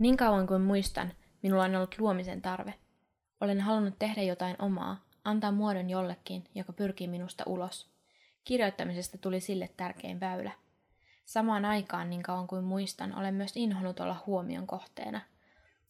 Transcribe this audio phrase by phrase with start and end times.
[0.00, 1.12] Niin kauan kuin muistan,
[1.42, 2.74] minulla on ollut luomisen tarve.
[3.40, 7.90] Olen halunnut tehdä jotain omaa, antaa muodon jollekin, joka pyrkii minusta ulos.
[8.44, 10.52] Kirjoittamisesta tuli sille tärkein väylä.
[11.24, 15.20] Samaan aikaan, niin kauan kuin muistan, olen myös inhonnut olla huomion kohteena.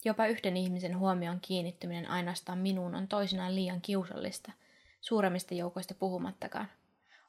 [0.04, 4.52] Jopa yhden ihmisen huomion kiinnittyminen ainoastaan minuun on toisinaan liian kiusallista,
[5.00, 6.68] suuremmista joukoista puhumattakaan.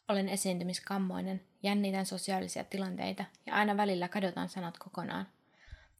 [0.07, 5.27] Olen esiintymiskammoinen, jännitän sosiaalisia tilanteita ja aina välillä kadotan sanat kokonaan.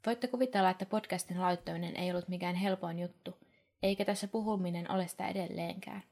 [0.06, 3.38] Voitte kuvitella, että podcastin laittaminen ei ollut mikään helpoin juttu,
[3.84, 6.04] eikä tässä puhuminen ole sitä edelleenkään.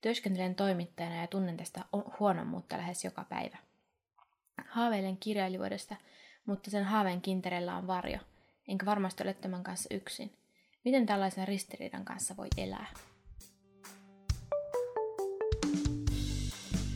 [0.00, 1.84] Työskentelen toimittajana ja tunnen tästä
[2.20, 3.58] huonommuutta lähes joka päivä.
[4.68, 5.96] Haaveilen kirjailijuudesta,
[6.46, 8.18] mutta sen haaveen kinterellä on varjo,
[8.68, 10.32] enkä varmasti ole tämän kanssa yksin.
[10.84, 12.86] Miten tällaisen ristiriidan kanssa voi elää?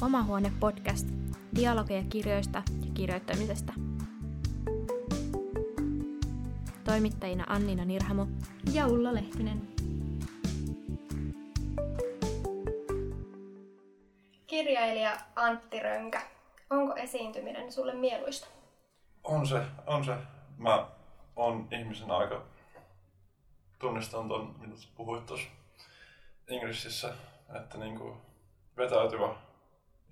[0.02, 1.09] Oma huone podcast.
[1.54, 3.90] Dialogeja kirjoista ja kirjoittamisesta.
[6.91, 8.27] Toimittajina Annina Nirhamo
[8.73, 9.69] ja Ulla Lehtinen.
[14.47, 16.23] Kirjailija Antti Rönkä.
[16.71, 18.49] Onko esiintyminen sulle mieluista?
[19.24, 20.15] On se, on se.
[20.57, 20.87] Mä
[21.37, 22.43] on ihmisen aika,
[23.79, 25.49] tunnistan ton, mitä puhuit tuossa
[26.49, 27.15] Ingressissä,
[27.63, 28.16] että niinku
[28.77, 29.35] vetäytyvä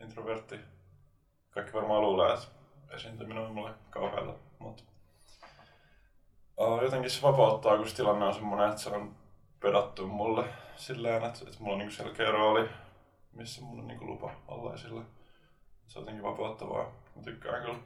[0.01, 0.57] introvertti.
[1.51, 2.47] Kaikki varmaan luulee, että
[2.95, 4.83] esiintyminen on mulle kauheata, mutta
[6.83, 9.17] jotenkin se vapauttaa, kun se tilanne on semmoinen, että se on
[9.61, 10.45] pedattu mulle
[10.77, 12.69] silleen, että, että mulla on niinku selkeä rooli,
[13.33, 15.03] missä mun on niinku lupa olla esillä.
[15.87, 16.93] Se on jotenkin vapauttavaa.
[17.17, 17.79] Mä tykkään kyllä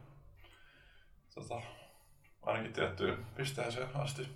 [1.35, 1.63] tota,
[2.43, 4.29] ainakin tiettyyn pisteeseen asti.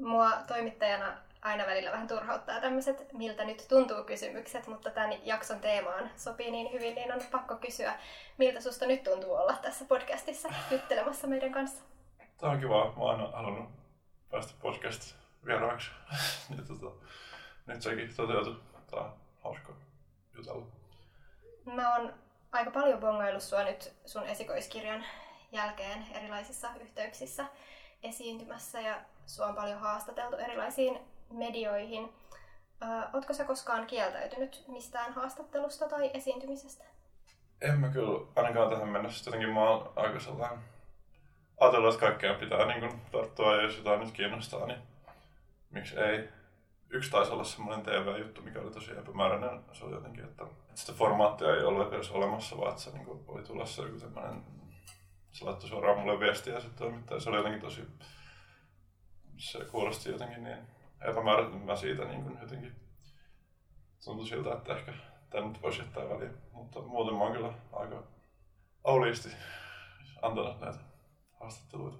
[0.00, 6.10] Mua toimittajana aina välillä vähän turhauttaa tämmöiset miltä nyt tuntuu kysymykset, mutta tämän jakson teemaan
[6.16, 7.98] sopii niin hyvin, niin on pakko kysyä,
[8.38, 11.95] miltä susta nyt tuntuu olla tässä podcastissa juttelemassa meidän kanssa.
[12.38, 12.92] Tämä on kiva.
[12.96, 13.70] Mä oon halunnut
[14.30, 15.90] päästä podcast vieraaksi.
[16.48, 17.06] niin, tota,
[17.66, 18.56] nyt sekin toteutui.
[18.90, 19.12] Tämä on
[19.44, 19.72] hauska
[20.36, 20.66] jutella.
[21.64, 22.14] Mä oon
[22.52, 25.04] aika paljon bongaillut sua nyt sun esikoiskirjan
[25.52, 27.46] jälkeen erilaisissa yhteyksissä
[28.02, 30.98] esiintymässä ja sua on paljon haastateltu erilaisiin
[31.30, 32.12] medioihin.
[33.12, 36.84] Oletko sä koskaan kieltäytynyt mistään haastattelusta tai esiintymisestä?
[37.60, 39.28] En mä kyllä ainakaan tähän mennessä.
[39.28, 40.58] Jotenkin mä oon aika sellainen
[41.60, 44.78] ajatellut, että kaikkea pitää niin kun, tarttua ja jos jotain nyt kiinnostaa, niin
[45.70, 46.28] miksi ei.
[46.90, 49.60] Yksi taisi olla semmoinen TV-juttu, mikä oli tosi epämääräinen.
[49.72, 53.42] Se oli jotenkin, että sitä formaattia ei ollut edes olemassa, vaan että se niin oli
[53.42, 54.44] tulossa joku tämmöinen
[55.32, 57.20] se laittoi suoraan mulle viestiä se toimittaja.
[57.20, 57.88] Se oli jotenkin tosi,
[59.36, 60.58] se kuulosti jotenkin niin
[61.00, 61.58] epämääräinen.
[61.58, 62.76] Mä siitä niin kuin jotenkin
[64.04, 64.92] tuntui siltä, että ehkä
[65.30, 66.34] tämä nyt voisi jättää väliin.
[66.52, 68.02] Mutta muuten mä oon kyllä aika
[68.84, 69.28] auliisti
[70.22, 70.85] antanut näitä
[71.40, 71.98] haastatteluita.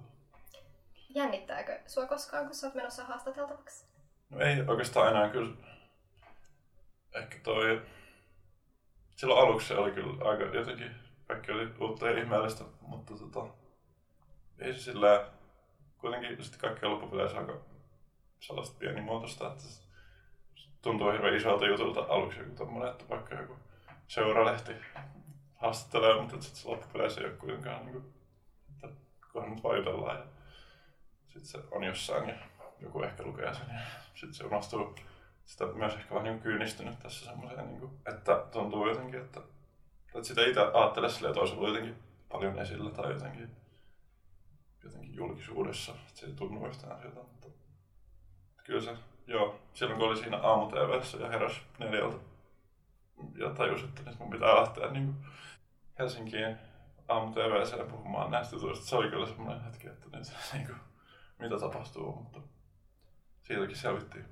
[1.09, 3.87] Jännittääkö sua koskaan, kun sä oot menossa haastateltavaksi?
[4.29, 5.55] No ei oikeastaan enää kyllä.
[7.13, 7.81] Ehkä toi...
[9.15, 10.95] Silloin aluksi se oli kyllä aika jotenkin
[11.27, 13.47] kaikki oli uutta ja ihmeellistä, mutta tota,
[14.59, 15.27] ei se sillä
[15.97, 17.57] kuitenkin sitten kaikki on loppupeleissä aika
[18.39, 19.83] sellaista pienimuotoista, että se
[20.81, 23.55] tuntuu hirveän isolta jutulta aluksi joku tommonen, että vaikka joku
[24.07, 24.71] seuralehti
[25.55, 28.13] haastattelee, mutta sitten se loppupeleissä ei ole kuitenkaan niin kuin,
[29.41, 30.25] kunhan nyt ja
[31.27, 32.35] sitten se on jossain ja
[32.79, 33.79] joku ehkä lukee sen ja
[34.13, 34.95] sitten se unohtuu.
[35.45, 39.41] Sitä myös ehkä vähän niin kyynistynyt tässä semmoiseen, niin kuin, että tuntuu jotenkin, että
[40.17, 41.95] että sitä itse ajattelee silleen, että olisi jotenkin
[42.29, 43.55] paljon esillä tai jotenkin,
[44.83, 45.91] jotenkin julkisuudessa.
[45.91, 47.19] Että se ei tunnu yhtään sieltä.
[47.19, 47.47] Mutta
[48.63, 50.75] kyllä se, joo, silloin kun oli siinä aamu
[51.19, 52.17] ja heräs neljältä
[53.37, 55.15] ja tajusin, että nyt mun pitää lähteä niin
[55.99, 56.57] Helsinkiin
[57.07, 58.85] aamu TVC puhumaan näistä jutuista.
[58.85, 60.77] Se oli kyllä semmoinen hetki, että nyt niin kuin,
[61.39, 62.39] mitä tapahtuu, mutta
[63.43, 64.25] siitäkin selvittiin.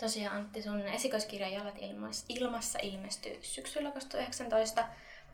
[0.00, 1.78] Tosiaan Antti, sun esikoiskirja Jalat
[2.28, 4.84] ilmassa ilmestyy syksyllä 2019.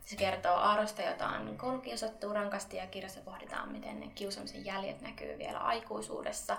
[0.05, 5.37] Se kertoo Aarosta, jota on koulukiusattu rankasti ja kirjassa pohditaan, miten ne kiusaamisen jäljet näkyy
[5.37, 6.57] vielä aikuisuudessa.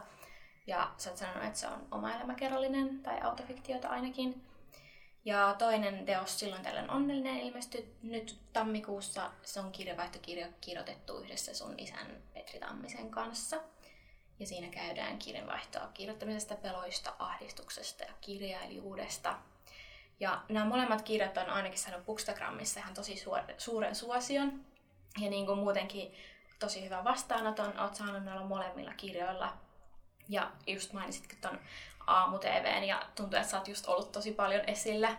[0.66, 4.42] Ja sä oot sanonut, että se on oma elämäkerrallinen tai autofiktiota ainakin.
[5.24, 9.30] Ja toinen teos silloin tällöin onnellinen ilmestyi nyt tammikuussa.
[9.42, 13.60] Se on kirjavaihtokirja kirjoitettu yhdessä sun isän Petri Tammisen kanssa.
[14.38, 19.38] Ja siinä käydään kirjanvaihtoa kirjoittamisesta, peloista, ahdistuksesta ja kirjailijuudesta.
[20.20, 23.24] Ja nämä molemmat kirjat on ainakin saanut Bookstagramissa ihan tosi
[23.58, 24.64] suuren suosion.
[25.20, 26.14] Ja niin kuin muutenkin
[26.58, 29.56] tosi hyvän vastaanoton oot saanut näillä molemmilla kirjoilla.
[30.28, 31.60] Ja just mainitsitkin ton
[32.06, 35.16] aamu TVn ja tuntuu, että sä oot just ollut tosi paljon esillä.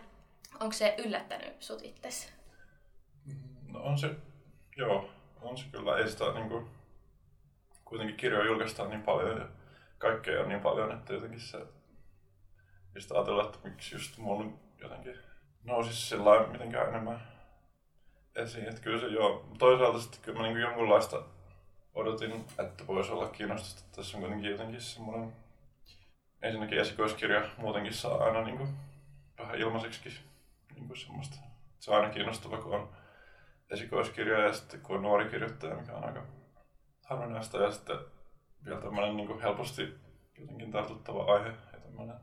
[0.60, 2.32] Onko se yllättänyt sut itses?
[3.68, 4.10] No on se,
[4.76, 5.10] joo,
[5.42, 5.96] on se kyllä.
[5.98, 6.70] Ei sitä niin kuin
[7.84, 9.48] kuitenkin kirjoja julkaistaan niin paljon ja
[9.98, 11.58] kaikkea on niin paljon, että jotenkin se,
[12.94, 15.18] mistä ajatella, että miksi just mun jotenkin
[15.64, 17.34] nousisi sillä mitenkään enemmän
[18.36, 18.68] esiin.
[18.68, 21.22] Että kyllä se joo, toisaalta sitten kyllä mä niin jonkunlaista
[21.94, 23.96] odotin, että voisi olla kiinnostusta.
[23.96, 25.32] Tässä on kuitenkin jotenkin semmoinen,
[26.44, 28.68] ensinnäkin esikoiskirja muutenkin saa aina niin kuin,
[29.38, 30.20] vähän ilmaiseksi
[30.74, 31.36] niin kuin semmoista.
[31.78, 32.92] Se on aina kiinnostava, kun on
[33.70, 36.26] esikoiskirja ja sitten kun on nuori kirjoittaja, mikä on aika
[37.04, 37.58] harvinaista.
[37.58, 37.98] Ja sitten
[38.64, 39.94] vielä tämmöinen niin kuin helposti
[40.38, 42.16] jotenkin tartuttava aihe ja tämmöinen,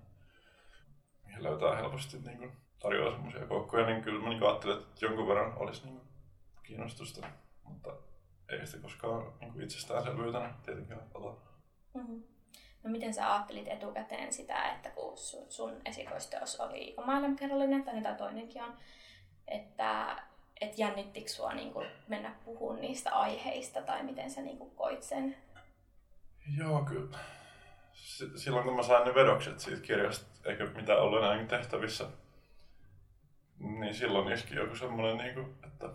[1.26, 5.28] mihin löytää helposti niin kuin, tarjoaa semmoisia koukkuja, niin kyllä mä niin ajattelin, että jonkun
[5.28, 6.02] verran olisi niin
[6.64, 7.28] kiinnostusta,
[7.64, 7.90] mutta
[8.50, 11.42] ei sitä koskaan niin itsestäänselvyytenä tietenkään ota.
[11.94, 12.24] Mm-hmm.
[12.84, 17.96] No miten sä ajattelit etukäteen sitä, että kun sun, sun esikoisteos oli oma elämäkerrallinen tai
[17.96, 18.78] mitä toinenkin on,
[19.48, 20.18] että
[20.62, 25.04] et jännittikö sua niin kuin mennä puhumaan niistä aiheista tai miten sä niin kuin koit
[25.04, 25.38] sen?
[26.58, 27.18] Joo, kyllä.
[28.36, 32.06] silloin kun mä sain ne vedokset siitä kirjasta, eikä mitään ollut enää tehtävissä,
[33.60, 35.90] niin silloin iski joku semmoinen, niin kuin, että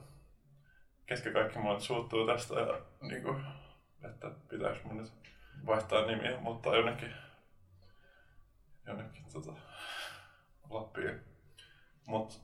[1.06, 3.44] ketkä kaikki mulle suuttuu tästä ja niin kuin,
[4.05, 5.12] että pitäisi mun nyt
[5.66, 7.14] vaihtaa nimiä, mutta jonnekin,
[8.86, 9.52] jonnekin tota,
[10.70, 11.20] Lappiin.
[12.06, 12.34] Mutta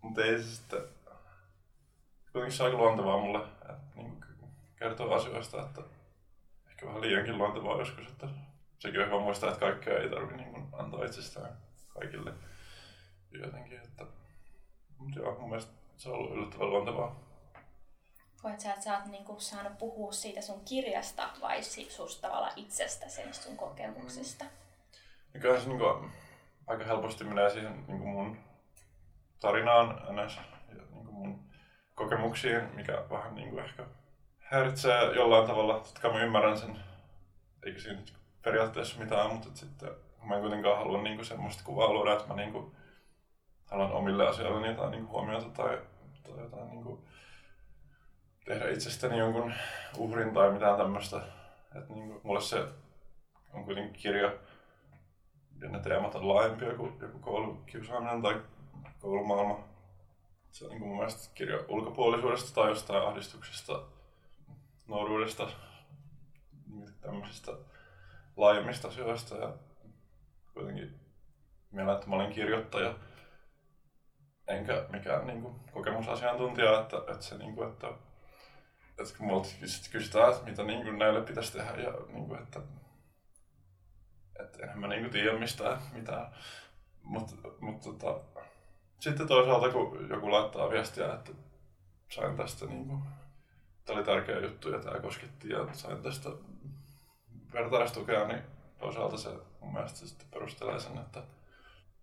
[0.00, 0.80] mut ei se sitten,
[2.32, 4.24] kuitenkin se aika luontevaa mulle, että niin
[4.76, 5.82] kertoo asioista, että
[6.70, 8.28] ehkä vähän liiankin luontevaa joskus, että
[8.78, 11.56] sekin on hyvä muistaa, että kaikkea ei tarvitse niin antaa itsestään
[11.88, 12.32] kaikille
[13.30, 14.06] jotenkin, että
[14.98, 17.31] mutta joo, mun mielestä se on ollut yllättävän luontevaa.
[18.42, 23.08] Koet sä, että sä oot niinku saanut puhua siitä sun kirjasta vai susta tavallaan itsestä,
[23.08, 24.44] sen sun kokemuksesta?
[24.44, 25.40] Mm.
[25.40, 25.84] Kyllä se niinku,
[26.66, 28.38] aika helposti menee siihen niinku mun
[29.40, 30.36] tarinaan ns.
[30.68, 31.44] Ja niinku mun
[31.94, 33.86] kokemuksiin, mikä vähän niinku ehkä
[34.38, 35.74] häiritsee jollain tavalla.
[35.74, 36.80] Totta mä ymmärrän sen,
[37.66, 38.02] eikä siinä
[38.42, 39.90] periaatteessa mitään, mutta sitten
[40.22, 42.74] mä en kuitenkaan halua niinku semmoista kuvaa luoda, että mä niinku
[43.70, 45.78] haluan omille asioille jotain niin huomiota tai,
[46.22, 47.04] tai jotain niin kuin,
[48.44, 49.52] tehdä itsestäni jonkun
[49.96, 51.16] uhrin tai mitään tämmöistä.
[51.76, 52.66] Että niin kuin, mulle se
[53.52, 54.32] on kuitenkin kirja
[55.60, 58.42] ja ne teemat on laajempia kuin joku koulukiusaaminen tai
[59.00, 59.64] koulumaailma.
[60.50, 63.82] Se on niin kuin mun mielestä kirja ulkopuolisuudesta tai jostain ahdistuksesta,
[64.86, 65.48] nuoruudesta,
[67.00, 67.52] tämmöisistä
[68.36, 69.36] laajemmista asioista.
[69.36, 69.54] Ja
[70.54, 71.00] kuitenkin
[71.70, 72.94] mielellä, että mä olin kirjoittaja
[74.48, 77.88] enkä mikään niin kuin, kokemusasiantuntija, että, että se niin kuin, että,
[79.02, 79.48] että kun multa
[79.92, 82.60] kysytään, että mitä niin kuin, näille pitäisi tehdä ja niin kuin, että,
[84.40, 86.26] että enhän mä niin kuin, tiedä mistään mitään.
[87.02, 88.20] Mutta mut, tota,
[88.98, 91.32] sitten toisaalta kun joku laittaa viestiä, että
[92.08, 93.02] sain tästä niin kuin,
[93.84, 96.28] tämä oli tärkeä juttu ja tämä kosketti ja sain tästä
[97.52, 98.42] vertaistukea, niin
[98.78, 101.22] toisaalta se mun mielestä se sitten perustelee sen, että,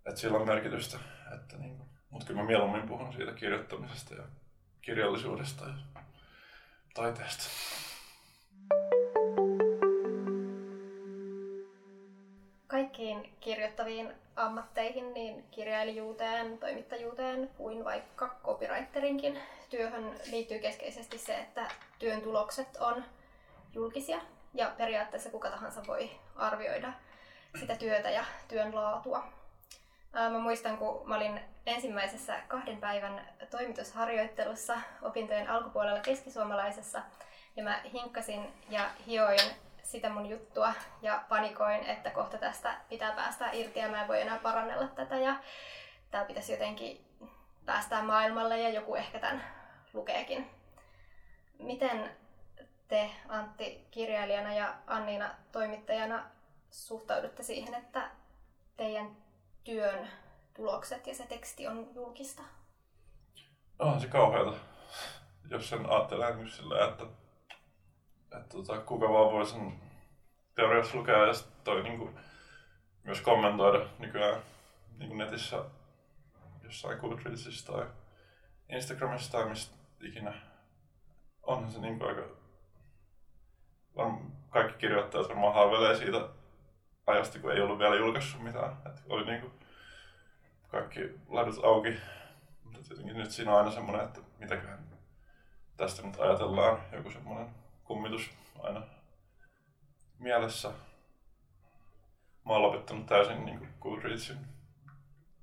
[0.05, 0.99] että sillä on merkitystä.
[1.35, 4.23] Että niin kuin, mutta kyllä mä mieluummin puhun siitä kirjoittamisesta ja
[4.81, 6.01] kirjallisuudesta ja
[6.93, 7.43] taiteesta.
[12.67, 19.39] Kaikkiin kirjoittaviin ammatteihin, niin kirjailijuuteen, toimittajuuteen kuin vaikka copywriterinkin
[19.69, 23.03] työhön liittyy keskeisesti se, että työn tulokset on
[23.73, 24.21] julkisia
[24.53, 26.93] ja periaatteessa kuka tahansa voi arvioida
[27.59, 29.23] sitä työtä ja työn laatua.
[30.13, 37.01] Mä muistan, kun mä olin ensimmäisessä kahden päivän toimitusharjoittelussa opintojen alkupuolella keskisuomalaisessa,
[37.55, 39.39] ja mä hinkkasin ja hioin
[39.83, 44.21] sitä mun juttua ja panikoin, että kohta tästä pitää päästä irti ja mä en voi
[44.21, 45.35] enää parannella tätä ja
[46.11, 47.05] tää pitäisi jotenkin
[47.65, 49.43] päästää maailmalle ja joku ehkä tämän
[49.93, 50.49] lukeekin.
[51.59, 52.11] Miten
[52.87, 56.25] te Antti kirjailijana ja Anniina toimittajana
[56.71, 58.09] suhtaudutte siihen, että
[58.77, 59.11] teidän
[59.63, 60.09] työn
[60.59, 62.41] tulokset ja se teksti on julkista?
[63.79, 64.57] On se kauheata,
[65.49, 67.03] jos sen ajattelee niin sillä, että,
[68.37, 69.81] että tota, kuka vaan voi sen
[70.55, 72.19] teoriassa lukea ja toi niin kuin,
[73.03, 74.41] myös kommentoida nykyään
[74.97, 75.65] niin kuin netissä
[76.63, 77.87] jossain Goodreadsissa tai
[78.69, 80.41] Instagramissa tai mistä ikinä.
[81.43, 82.21] Onhan se niin kuin aika...
[84.49, 86.29] Kaikki kirjoittajat varmaan haaveilee siitä
[87.07, 88.77] ajasta, kun ei ollut vielä julkaissut mitään.
[88.85, 89.51] Et oli niinku
[90.69, 91.99] kaikki ladut auki.
[92.63, 94.89] Mutta tietenkin nyt siinä on aina semmoinen, että mitäköhän
[95.77, 96.81] tästä nyt ajatellaan.
[96.91, 97.49] Joku semmoinen
[97.83, 98.81] kummitus aina
[100.19, 100.69] mielessä.
[102.45, 104.37] Mä oon lopettanut täysin niin Goodreadsin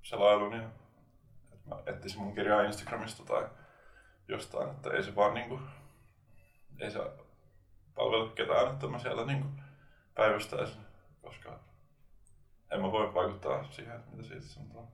[0.02, 0.68] selailun ja
[1.52, 3.48] että mä etsisin mun kirjaa Instagramista tai
[4.28, 5.60] jostain, että ei se vaan niinku,
[6.80, 6.98] ei se
[7.94, 9.62] palvele ketään, että mä siellä niin kuin
[10.14, 10.80] päivystäisin,
[11.22, 11.58] koska
[12.70, 14.88] en mä voi vaikuttaa siihen, mitä siitä sanotaan.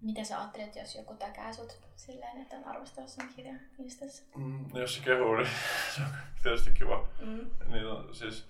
[0.00, 4.22] Miten sä ajattelet, jos joku täkää sut silleen, että on arvostellut sen kirjan Instassa?
[4.36, 5.48] Mm, jos se kehuu, niin
[5.94, 6.08] se on
[6.42, 7.08] tietysti kiva.
[7.20, 7.50] Mm.
[7.66, 8.48] Niin on, siis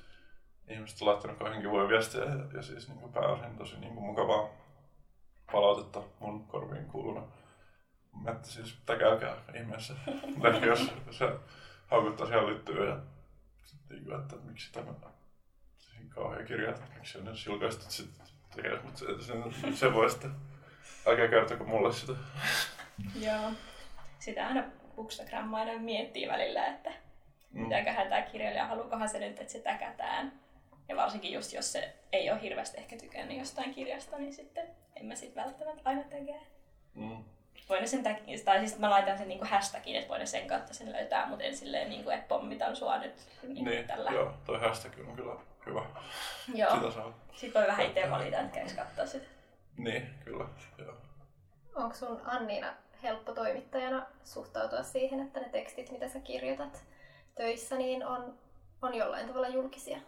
[0.69, 4.05] ihmiset on laittanut kauhean kivoja viestejä ja, ja siis niin kuin pääosin tosi niin kuin
[4.05, 4.49] mukavaa
[5.52, 7.26] palautetta mun korviin kuuluna.
[8.28, 9.95] Että siis täkäykää ihmeessä.
[10.52, 11.38] Ehkä jos se
[11.87, 13.00] haukuttaa siellä liittyy ja
[13.90, 14.93] niin kuin, että miksi tämä
[16.09, 18.11] kauhean kirja, miksi on edes julkaistu, että sit
[18.57, 20.35] tekee, mutta se, se, se voi sitten
[21.07, 22.12] älkää kertoko mulle sitä.
[23.21, 23.50] Joo.
[24.18, 24.62] Sitä aina
[24.97, 26.90] Bookstagram aina miettii välillä, että
[27.52, 27.62] Mm.
[27.62, 30.33] mitäköhän tämä kirjailija, haluukohan se nyt, että se täkätään.
[30.88, 34.66] Ja varsinkin just jos se ei ole hirveästi ehkä tykännyt jostain kirjasta, niin sitten
[34.97, 36.40] en mä sit välttämättä aina tekee.
[36.95, 37.25] Mm.
[37.68, 40.92] Voin sen tag- tai siis mä laitan sen niinku hashtagin, että voin sen kautta sen
[40.92, 44.11] löytää, mutta en silleen, niinku, että pommitan sua nyt niinku Niin, tällä.
[44.11, 45.35] joo, toi hashtag on kyllä
[45.66, 45.83] hyvä.
[46.54, 46.75] Joo.
[46.75, 47.12] Sitä saa.
[47.37, 49.26] Sitten voi vähän itse valita, että käys katsoa sitä.
[49.78, 50.49] Niin, kyllä.
[50.78, 50.94] Joo.
[51.75, 56.85] Onko sun Anniina helppo toimittajana suhtautua siihen, että ne tekstit, mitä sä kirjoitat
[57.35, 58.38] töissä, niin on,
[58.82, 59.99] on jollain tavalla julkisia?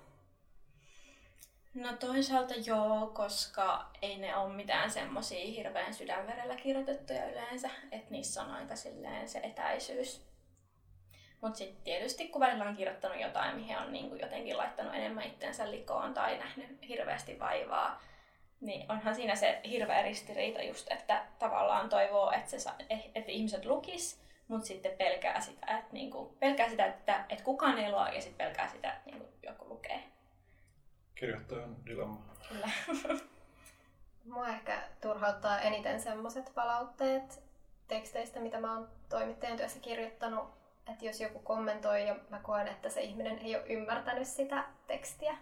[1.75, 8.43] No toisaalta joo, koska ei ne ole mitään semmosia hirveän sydänverellä kirjoitettuja yleensä, että niissä
[8.43, 10.31] on aika silleen se etäisyys.
[11.41, 15.71] Mutta sitten tietysti kun välillä on kirjoittanut jotain, mihin on niinku jotenkin laittanut enemmän itsensä
[15.71, 18.03] likoon tai nähnyt hirveästi vaivaa,
[18.61, 23.31] niin onhan siinä se hirveä ristiriita just, että tavallaan toivoo, että, se, sa- eh- että
[23.31, 28.14] ihmiset lukis, mutta sitten pelkää sitä, että, niinku, pelkää sitä, että, että kukaan ei lue
[28.14, 30.02] ja sitten pelkää sitä, että niinku, joku lukee.
[31.14, 32.21] Kirjoittajan dilemma.
[32.49, 32.71] Kyllä.
[34.25, 37.43] Mua ehkä turhauttaa eniten semmoiset palautteet
[37.88, 40.49] teksteistä, mitä mä oon toimittajan työssä kirjoittanut,
[40.93, 45.37] että jos joku kommentoi ja mä koen, että se ihminen ei ole ymmärtänyt sitä tekstiä.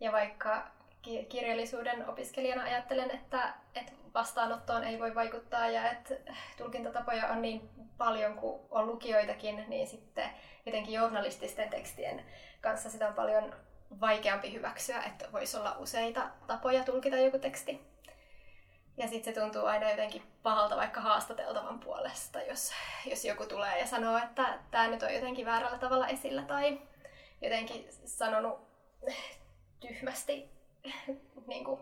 [0.00, 0.70] Ja vaikka
[1.02, 6.14] ki- kirjallisuuden opiskelijana ajattelen, että, että vastaanottoon ei voi vaikuttaa ja että
[6.56, 10.30] tulkintatapoja on niin paljon kuin on lukijoitakin, niin sitten
[10.66, 12.24] jotenkin journalististen tekstien
[12.60, 13.54] kanssa sitä on paljon
[14.00, 17.92] vaikeampi hyväksyä, että voisi olla useita tapoja tulkita joku teksti.
[18.96, 22.72] Ja sitten se tuntuu aina jotenkin pahalta vaikka haastateltavan puolesta, jos,
[23.06, 26.80] jos joku tulee ja sanoo, että tämä nyt on jotenkin väärällä tavalla esillä tai
[27.40, 28.60] jotenkin sanonut
[29.80, 30.61] tyhmästi
[31.46, 31.80] niin kuin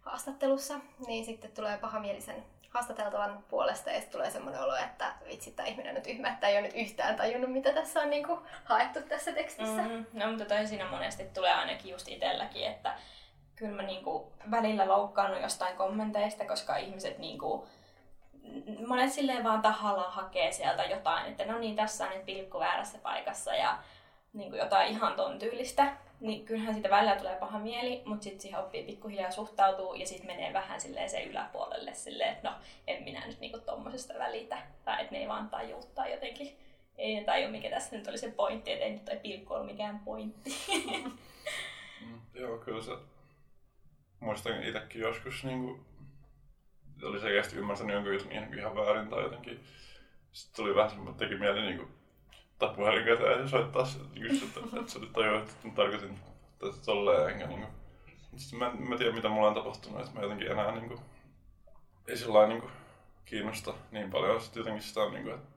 [0.00, 5.96] haastattelussa, niin sitten tulee pahamielisen haastateltavan puolesta ja tulee semmoinen olo, että vitsi, tämä ihminen
[5.96, 9.32] on tyhmä, että ei ole nyt yhtään tajunnut, mitä tässä on niin kuin haettu tässä
[9.32, 9.82] tekstissä.
[9.82, 10.06] Mm-hmm.
[10.12, 12.94] No mutta toi siinä monesti tulee ainakin just itselläkin, että
[13.56, 17.68] kyllä mä niinku välillä loukkaannut jostain kommenteista, koska ihmiset niinku,
[18.86, 22.98] monet silleen vaan tahallaan hakee sieltä jotain, että no niin, tässä on nyt pilkku väärässä
[22.98, 23.78] paikassa ja
[24.32, 25.96] niinku jotain ihan ton tyylistä.
[26.20, 30.26] Niin kyllähän siitä välillä tulee paha mieli, mutta sitten siihen oppii pikkuhiljaa suhtautuu ja sitten
[30.26, 32.56] menee vähän silleen se yläpuolelle silleen, että no
[32.86, 34.58] en minä nyt niinku tommosesta välitä.
[34.84, 36.58] Tai että ne ei vaan tajuu tai jotenkin
[36.98, 39.66] ei ne tajua mikä tässä nyt oli se pointti, että ei nyt toi pilkku ollut
[39.66, 40.50] mikään pointti.
[42.00, 42.92] Mm, joo, kyllä se...
[44.20, 45.86] Muistan itsekin joskus niin kuin,
[47.02, 49.60] oli selkeästi ymmärtänyt jonkun jutun ihan, ihan väärin tai jotenkin.
[50.32, 51.88] Sitten tuli vähän semmoinen, teki mieli niin kuin,
[52.60, 56.18] ottaa puhelin käteen ja soittaa se, kuin, että, että sä nyt tajuat, että mä tarkoitin
[56.58, 57.72] tästä tolleen, enkä niin kuin.
[58.36, 61.00] Sitten mä, en- mä tiedä mitä mulla on tapahtunut, että mä jotenkin enää niin kuin,
[62.08, 62.72] ei sillä niin kuin,
[63.24, 64.40] kiinnosta niin paljon.
[64.40, 65.48] Sitten jotenkin sitä on niin kuin, että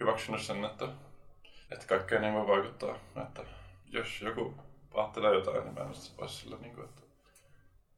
[0.00, 0.88] hyväksynyt sen, että,
[1.70, 2.96] että kaikkeen ei voi vaikuttaa.
[3.22, 3.44] Että
[3.86, 4.54] jos joku
[4.94, 7.02] ajattelee jotain, niin mä en sitten voi sillä, niin kuin, että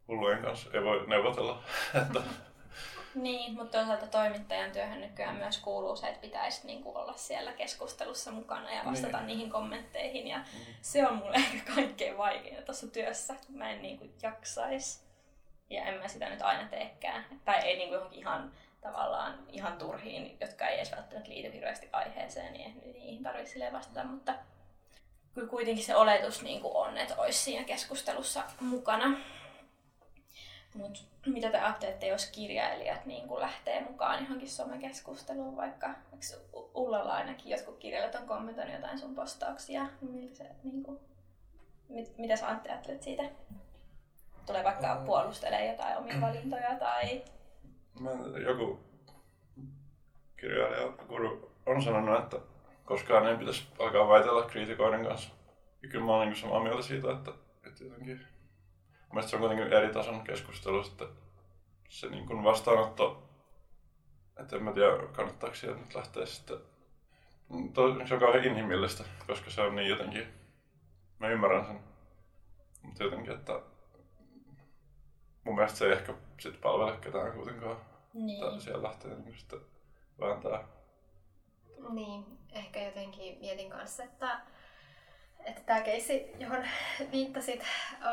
[0.08, 1.62] hullujen kanssa ei voi neuvotella.
[2.02, 2.22] että,
[3.22, 8.30] niin, mutta toisaalta toimittajan työhön nykyään myös kuuluu se, että pitäisi niinku olla siellä keskustelussa
[8.32, 9.26] mukana ja vastata Niin.
[9.26, 10.26] niihin kommentteihin.
[10.28, 10.40] Ja
[10.82, 15.08] se on mulle ehkä kaikkein vaikeinta tuossa työssä, kun mä en niinku jaksais.
[15.70, 17.24] Ja en mä sitä nyt aina teekään.
[17.44, 22.52] Tai ei niinku johonkin ihan tavallaan ihan turhiin, jotka ei edes välttämättä liity hirveästi aiheeseen,
[22.52, 24.34] niin ei niihin tarvitse vastata, mutta
[25.34, 29.18] kyllä kuitenkin se oletus niin kuin on, että olisi siinä keskustelussa mukana.
[30.74, 35.90] Mut mitä te ajattelette, jos kirjailijat niin kuin lähtee mukaan johonkin somekeskusteluun, vaikka
[36.74, 41.00] Ullalla ainakin jotkut kirjailijat on kommentoinut jotain sun postauksia, niin miltä se, niin kuin,
[41.88, 43.22] mit, mitä sä Antti ajattelet siitä?
[44.46, 45.06] Tulee vaikka Mm.
[45.06, 47.22] puolustelee jotain omia valintoja tai...
[48.00, 48.10] mä,
[48.46, 48.80] joku
[50.40, 52.36] kirjailija guru on sanonut, että
[52.84, 55.30] koskaan ei pitäisi alkaa väitellä kriitikoiden kanssa.
[55.82, 57.30] Ja kyllä mä oon niin samaa mieltä siitä, että,
[57.66, 58.26] että jotenkin...
[59.12, 61.08] Mielestäni se on kuitenkin eri tason keskustelu sitten
[61.88, 63.22] se niin kuin vastaanotto,
[64.40, 66.58] että en mä tiedä kannattaako siellä nyt lähteä sitten
[67.74, 70.26] To, se on kauhean inhimillistä, koska se on niin jotenkin,
[71.18, 71.80] mä ymmärrän sen,
[72.82, 73.60] mutta jotenkin, että
[75.44, 77.76] mun mielestä se ei ehkä sit palvele ketään kuitenkaan.
[78.14, 78.40] Niin.
[78.40, 79.60] Tai siellä lähtee niin sitten
[80.20, 80.64] vääntää.
[81.90, 84.40] Niin, ehkä jotenkin mietin kanssa, että,
[85.44, 86.64] että tämä keissi, johon
[87.12, 87.62] viittasit,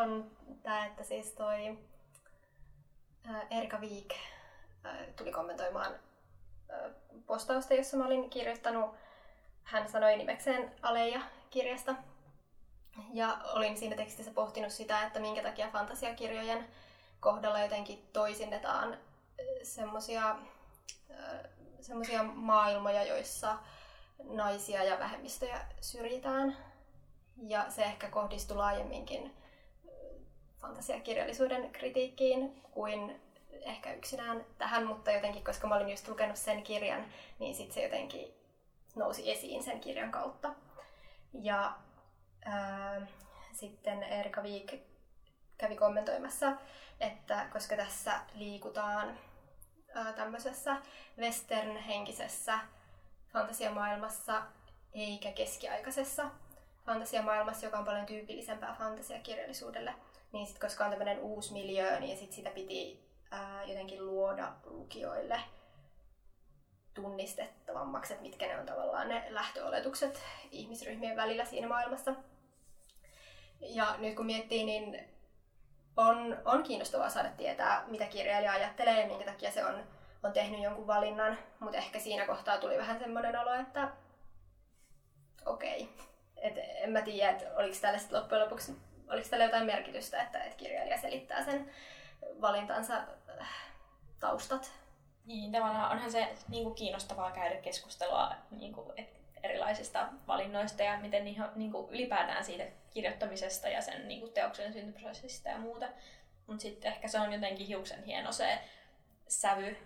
[0.01, 0.31] on
[0.63, 1.77] tämä, että siis toi
[3.49, 4.13] Erika Viik
[5.15, 5.91] tuli kommentoimaan
[7.25, 8.95] postausta, jossa mä olin kirjoittanut,
[9.63, 11.95] hän sanoi nimekseen Aleja kirjasta.
[13.13, 16.67] Ja olin siinä tekstissä pohtinut sitä, että minkä takia fantasiakirjojen
[17.19, 18.97] kohdalla jotenkin toisinnetaan
[19.63, 20.35] semmoisia
[21.81, 23.57] semmoisia maailmoja, joissa
[24.23, 26.57] naisia ja vähemmistöjä syrjitään.
[27.37, 29.35] Ja se ehkä kohdistui laajemminkin
[30.61, 33.21] fantasiakirjallisuuden kritiikkiin kuin
[33.61, 37.05] ehkä yksinään tähän, mutta jotenkin, koska mä olin just lukenut sen kirjan,
[37.39, 38.33] niin sitten se jotenkin
[38.95, 40.55] nousi esiin sen kirjan kautta.
[41.33, 41.77] Ja
[42.45, 43.07] ää,
[43.51, 44.73] sitten Erika Viik
[45.57, 46.53] kävi kommentoimassa,
[46.99, 49.19] että koska tässä liikutaan
[49.95, 50.77] ää, tämmöisessä
[51.17, 52.59] western-henkisessä
[53.33, 54.41] fantasiamaailmassa
[54.93, 56.29] eikä keskiaikaisessa
[56.85, 59.93] fantasiamaailmassa, joka on paljon tyypillisempää fantasiakirjallisuudelle,
[60.31, 65.39] niin sit, koska on tämmöinen uusi miljö, niin sit sitä piti ää, jotenkin luoda lukijoille
[66.93, 72.15] tunnistettavammaksi, että mitkä ne on tavallaan ne lähtöoletukset ihmisryhmien välillä siinä maailmassa.
[73.61, 75.09] Ja nyt kun miettii, niin
[75.97, 79.83] on, on kiinnostavaa saada tietää, mitä kirjailija ajattelee ja minkä takia se on,
[80.23, 83.91] on tehnyt jonkun valinnan, mutta ehkä siinä kohtaa tuli vähän semmoinen olo, että
[85.45, 86.14] okei, okay.
[86.45, 88.75] Et en mä tiedä, että oliko tällä loppujen lopuksi
[89.09, 91.71] oliko tällä jotain merkitystä, että, että kirjailija selittää sen
[92.41, 93.03] valintansa
[93.41, 93.47] äh,
[94.19, 94.71] taustat.
[95.25, 99.09] Niin, tavallaan onhan se niin kuin kiinnostavaa käydä keskustelua niin kuin, et,
[99.43, 104.73] erilaisista valinnoista ja miten niihin, niin kuin, ylipäätään siitä kirjoittamisesta ja sen niin kuin, teoksen
[104.73, 105.87] syntyprosessista ja muuta.
[106.47, 108.59] Mutta sitten ehkä se on jotenkin hiuksen hieno se
[109.27, 109.77] sävy,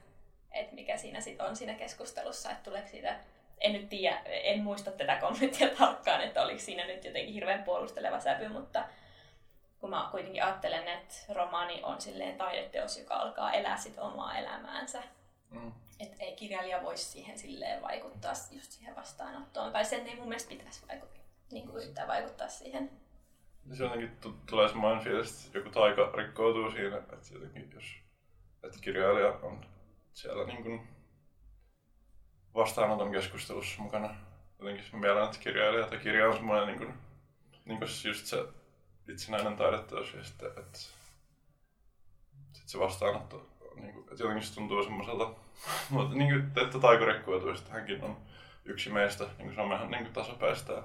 [0.52, 3.20] että mikä siinä sit on siinä keskustelussa, että tuleeko siitä
[3.62, 8.20] en nyt tiedä, en muista tätä kommenttia tarkkaan, että oliko siinä nyt jotenkin hirveän puolusteleva
[8.20, 8.84] sävy, mutta
[9.80, 15.04] kun mä kuitenkin ajattelen, että romaani on silleen taideteos, joka alkaa elää sit omaa elämäänsä.
[15.50, 15.72] Mm.
[16.00, 19.72] Että ei kirjailija voisi siihen silleen vaikuttaa just siihen vastaanottoon.
[19.72, 22.92] Tai sen ei mun mielestä pitäisi vaikuttaa, niin kuin yrittää vaikuttaa siihen.
[23.74, 27.84] Se jotenkin t- tulee semmoinen fiilis, että joku taika rikkoutuu siinä, että jotenkin jos
[28.64, 29.66] että kirjailija on
[30.14, 30.88] siellä niin kuin
[32.56, 34.16] vastaanoton keskustelussa mukana.
[34.60, 36.94] Jotenkin mielen, että kirjailija tai kirja on semmoinen niin kuin,
[37.66, 38.46] niin kuin just se
[39.10, 40.80] itsenäinen taideteos ja sitten, että
[42.54, 45.34] sit se vastaanotto, niin kuin, että jotenkin se tuntuu semmoiselta,
[45.90, 48.18] mutta niin kuin, että rikkoutuu, että hänkin on
[48.66, 50.84] yksi meistä niin kuin somehan niin kuin tasapäistää.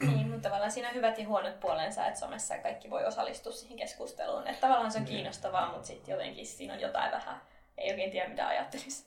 [0.00, 3.78] Niin, mutta tavallaan siinä on hyvät ja huonot puolensa, että somessa kaikki voi osallistua siihen
[3.78, 4.46] keskusteluun.
[4.46, 5.14] Että tavallaan se on niin.
[5.14, 7.40] kiinnostavaa, mutta sitten jotenkin siinä on jotain vähän,
[7.78, 9.06] ei oikein tiedä mitä ajattelisi.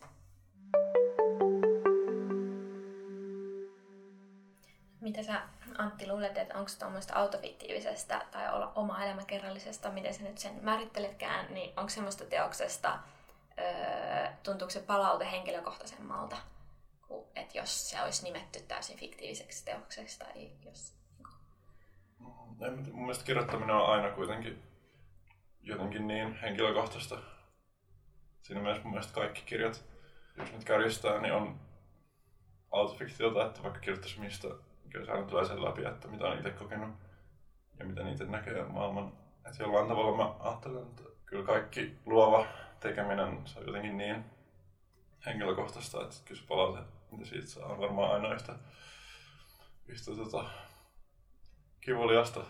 [5.08, 5.42] Mitä sä
[5.78, 11.54] Antti luulet, että onko tuommoista autofiktiivisesta tai olla oma elämäkerrallisesta, miten sä nyt sen määritteletkään,
[11.54, 13.00] niin onko semmoista teoksesta,
[13.60, 16.38] öö, tuntuuko se palaute henkilökohtaisemmalta,
[17.08, 20.96] kuin että jos se olisi nimetty täysin fiktiiviseksi teokseksi tai jos...
[22.20, 24.64] Mm, en, mun mielestä kirjoittaminen on aina kuitenkin
[25.62, 27.20] jotenkin niin henkilökohtaista.
[28.42, 29.86] Siinä mielessä mun mielestä kaikki kirjat,
[30.38, 31.60] jos nyt kärjistää, niin on
[32.72, 34.48] autofiktiota, että vaikka kirjoittaisi mistä
[34.90, 36.96] kyllä aina tulee sen läpi, että mitä on itse kokenut
[37.80, 39.14] ja miten itse näkee maailman.
[39.46, 42.46] Että jollain tavalla mä ajattelen, että kyllä kaikki luova
[42.80, 44.26] tekeminen se on jotenkin niin
[45.26, 46.80] henkilökohtaista, että kyllä se palaute,
[47.12, 48.56] mitä siitä saa, on varmaan aina yhtä,
[49.88, 50.50] yhtä tota,
[51.82, 52.42] kivuliasta,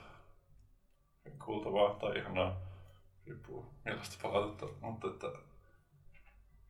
[1.45, 2.61] kuultavaa tai ihanaa,
[3.27, 5.27] riippuu millaista palautetta, mutta että,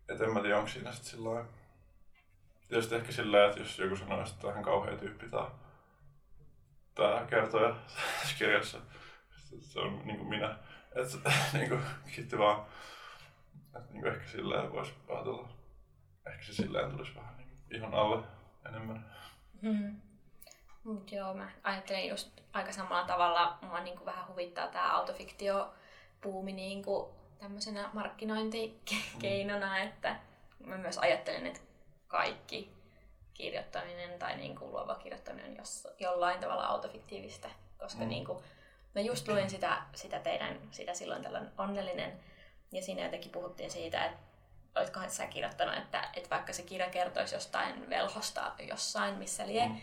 [0.10, 1.46] et en mä tiedä, onko siinä sitten sillä
[2.68, 5.50] Tietysti ehkä silleen, että jos joku sanoo, että tämä on kauhea tyyppi tämä,
[6.96, 7.76] tämä kertoja
[8.40, 8.78] kirjassa,
[9.62, 10.58] se on niin kuin minä.
[10.96, 11.82] Että niin kuin,
[12.16, 12.66] kiitti vaan.
[13.78, 15.50] Että niin kuin ehkä silleen voisi ajatella.
[16.26, 18.24] Ehkä se silleen tulisi vähän niin ihan alle
[18.70, 19.16] enemmän.
[19.62, 20.02] Hmm.
[20.84, 23.58] Mut joo, mä ajattelen just aika samalla tavalla.
[23.62, 25.74] Mua niin kuin vähän huvittaa tämä autofiktio
[26.22, 29.84] puumi niin kuin tämmöisenä markkinointikeinona, mm.
[29.84, 30.16] että
[30.66, 31.60] mä myös ajattelen, että
[32.08, 32.72] kaikki
[33.34, 38.10] kirjoittaminen tai niin kuin luova kirjoittaminen on jos, jollain tavalla autofiktiivistä, koska mm.
[38.10, 38.44] niin kuin,
[38.96, 42.20] mä just luin sitä, sitä teidän, sitä silloin tällöin onnellinen,
[42.72, 44.20] ja siinä jotenkin puhuttiin siitä, että
[44.76, 49.82] oletkohan sä kirjoittanut, että, että vaikka se kirja kertoisi jostain velhosta jossain, missä lie, mm.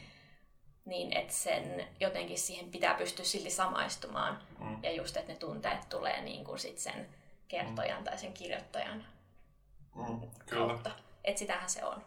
[0.84, 4.42] niin että sen jotenkin siihen pitää pystyä silti samaistumaan.
[4.58, 4.78] Mm.
[4.82, 7.08] Ja just, että ne tunteet tulee niin kuin sit sen
[7.48, 8.04] kertojan mm.
[8.04, 9.06] tai sen kirjoittajan
[9.94, 10.20] mm.
[10.46, 10.66] Kyllä.
[10.66, 10.90] kautta.
[11.24, 12.04] Että sitähän se on.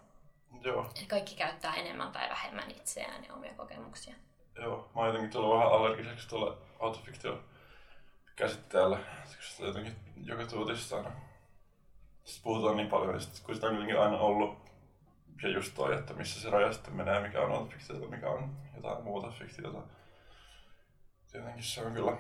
[0.64, 0.92] Joo.
[1.08, 4.16] Kaikki käyttää enemmän tai vähemmän itseään ja omia kokemuksia.
[4.56, 7.44] Joo, mä oon jotenkin tullut vähän allergiseksi tuolle autofiktio
[8.36, 8.98] käsitteellä,
[9.38, 11.12] koska jotenkin joka tuutista aina
[12.28, 14.58] sitten puhutaan niin paljon, että kun sitä on kuitenkin aina ollut,
[15.44, 19.04] ja just toi, että missä se raja sitten menee, mikä on autofiktiota, mikä on jotain
[19.04, 19.82] muuta fiktiota.
[21.34, 22.18] Jotenkin se on kyllä,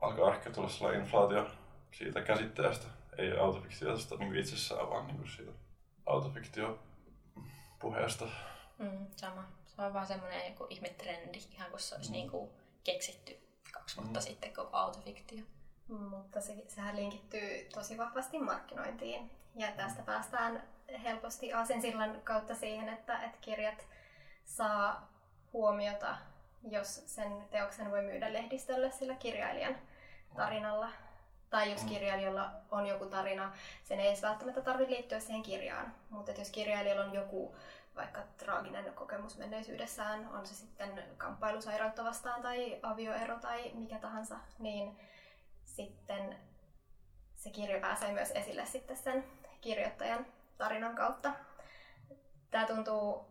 [0.00, 1.50] alkaa ehkä tulla sellainen inflaatio
[1.92, 2.86] siitä käsitteestä,
[3.18, 5.52] ei autofiktiosta niin itsessään, vaan niin kuin siitä
[6.06, 6.78] autofiktio
[7.82, 8.24] puheesta.
[8.78, 9.44] Mm, sama.
[9.66, 12.12] Se on vaan semmoinen joku ihme trendi, ihan kun se olisi mm.
[12.12, 12.50] niin kuin
[12.84, 13.38] keksitty
[13.72, 14.24] kaksi vuotta mm.
[14.24, 15.44] sitten koko autofiktio.
[15.88, 19.30] Mutta se, sehän linkittyy tosi vahvasti markkinointiin.
[19.54, 20.62] Ja tästä päästään
[21.02, 23.86] helposti sillan kautta siihen, että, että kirjat
[24.44, 25.12] saa
[25.52, 26.16] huomiota,
[26.62, 29.76] jos sen teoksen voi myydä lehdistölle sillä kirjailijan
[30.36, 30.88] tarinalla.
[31.52, 33.52] Tai jos kirjailijalla on joku tarina,
[33.84, 35.94] sen ei edes välttämättä tarvitse liittyä siihen kirjaan.
[36.10, 37.56] Mutta jos kirjailijalla on joku
[37.96, 44.98] vaikka traaginen kokemus menneisyydessään, on se sitten kamppailusairautta vastaan tai avioero tai mikä tahansa, niin
[45.64, 46.36] sitten
[47.34, 49.24] se kirja pääsee myös esille sitten sen
[49.60, 50.26] kirjoittajan
[50.58, 51.32] tarinan kautta.
[52.50, 53.26] Tämä tuntuu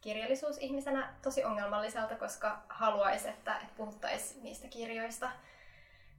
[0.00, 5.30] kirjallisuusihmisenä tosi ongelmalliselta, koska haluaisi, että puhuttaisiin niistä kirjoista,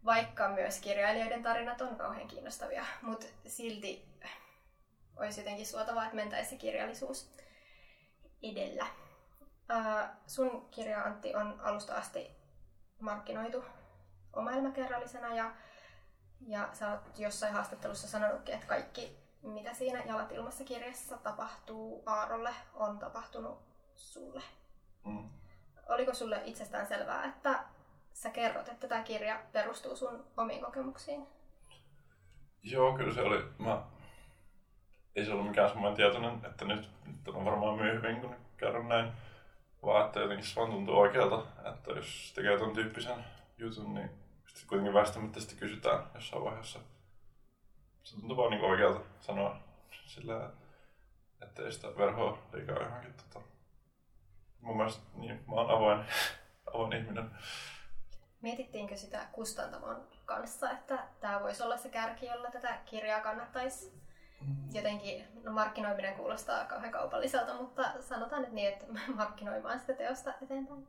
[0.05, 4.05] vaikka myös kirjailijoiden tarinat on kauhean kiinnostavia, mutta silti
[5.15, 7.33] olisi jotenkin suotavaa, että mentäisi kirjallisuus
[8.43, 8.85] edellä.
[10.27, 12.31] sun kirja Antti on alusta asti
[12.99, 13.63] markkinoitu
[14.33, 15.51] omailmakerrallisena ja,
[16.47, 22.55] ja sä oot jossain haastattelussa sanonutkin, että kaikki mitä siinä Jalat ilmassa kirjassa tapahtuu Aarolle
[22.73, 23.59] on tapahtunut
[23.95, 24.41] sulle.
[25.05, 25.29] Mm.
[25.87, 27.63] Oliko sulle itsestään selvää, että
[28.13, 31.27] sä kerrot, että tämä kirja perustuu sun omiin kokemuksiin?
[32.63, 33.43] Joo, kyllä se oli.
[33.59, 33.81] Mä...
[35.15, 39.11] Ei se ollut mikään semmoinen tietoinen, että nyt, nyt on varmaan myöhemmin, kun kerron näin.
[39.85, 43.25] Vaan että jotenkin se vaan tuntuu oikealta, että jos tekee ton tyyppisen
[43.57, 44.09] jutun, niin
[44.47, 46.79] sitten kuitenkin väistämättä sitten kysytään jossain vaiheessa.
[48.03, 49.57] Se tuntuu vaan niin oikealta sanoa
[50.05, 50.49] sillä,
[51.41, 53.13] että ei sitä verhoa liikaa johonkin.
[53.13, 53.45] Tota.
[54.61, 56.05] Mun mielestä niin, mä oon avoin,
[56.73, 57.31] avoin ihminen.
[58.43, 63.93] Mietittiinkö sitä kustantamon kanssa, että tämä voisi olla se kärki, jolla tätä kirjaa kannattaisi
[64.41, 64.55] mm.
[64.73, 70.87] jotenkin, no markkinoiminen kuulostaa kauhean kaupalliselta, mutta sanotaan nyt niin, että markkinoimaan sitä teosta eteenpäin.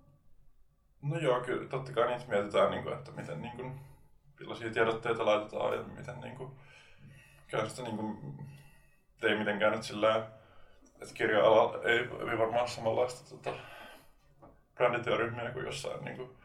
[1.03, 3.81] No joo, kyllä totta kai niitä mietitään, niin kuin, että miten niin kuin,
[4.41, 6.51] millaisia tiedotteita laitetaan ja miten niin kuin,
[7.47, 8.39] käy sitä niin kuin,
[9.23, 10.27] ei mitenkään nyt sillä
[11.01, 13.59] että kirja-ala ei, ei varmaan samanlaista tota,
[14.75, 16.37] brändityöryhmiä kuin jossain niin kuin,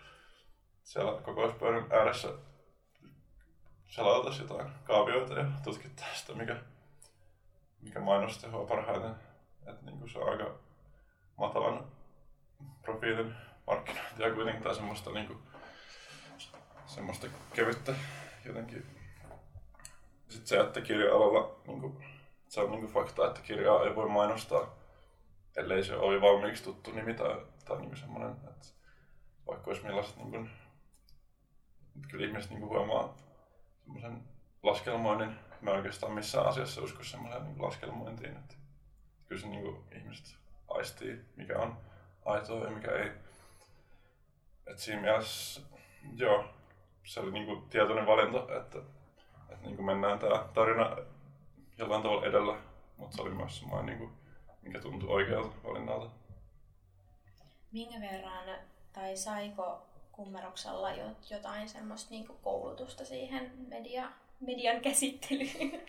[0.90, 2.34] siellä kokouspöydän ääressä
[3.88, 6.56] selailtaisiin jotain kaavioita ja tutkittaisiin sitä, mikä,
[7.82, 9.16] mikä mainostehoa parhaiten.
[9.68, 10.60] Että niin se on aika
[11.38, 11.92] matalan
[12.82, 13.36] profiilin
[13.68, 15.40] markkinointia kuitenkin tai semmoista, niin kuin,
[16.86, 17.96] semmoista kevyttä
[18.46, 18.86] jotenkin.
[20.28, 22.06] Sitten se, että kirja-alalla niin kuin,
[22.48, 24.76] se on niin kuin fakta, että kirjaa ei voi mainostaa,
[25.58, 28.68] ellei se ole valmiiksi tuttu nimi tai, tai niin semmoinen, että
[29.48, 30.50] vaikka olisi millaiset niin kuin,
[32.08, 33.18] kyllä ihmiset niin kuin huomaa
[33.84, 34.24] semmoisen
[34.64, 35.36] laskelmoinnin.
[35.62, 38.56] Mä oikeastaan missään asiassa usko semmoiseen niin laskelmointiin, että
[39.28, 41.78] kyllä se niin kuin, ihmiset aistii, mikä on
[42.26, 43.12] aitoa ja mikä ei.
[44.68, 45.62] Et siinä mielessä,
[46.16, 46.46] joo,
[47.04, 48.80] se oli niinku tietoinen valinta, että,
[49.50, 50.98] että niinku mennään tämä tarina
[51.78, 52.58] jollain tavalla edellä,
[52.98, 54.16] mutta se oli myös semmoinen, niinku,
[54.62, 56.10] mikä tuntui oikealta valinnalta.
[57.72, 58.60] Minkä verran,
[58.94, 59.89] tai saiko
[60.20, 60.90] kummeroksella
[61.30, 65.82] jotain semmoista niinku koulutusta siihen media, median käsittelyyn?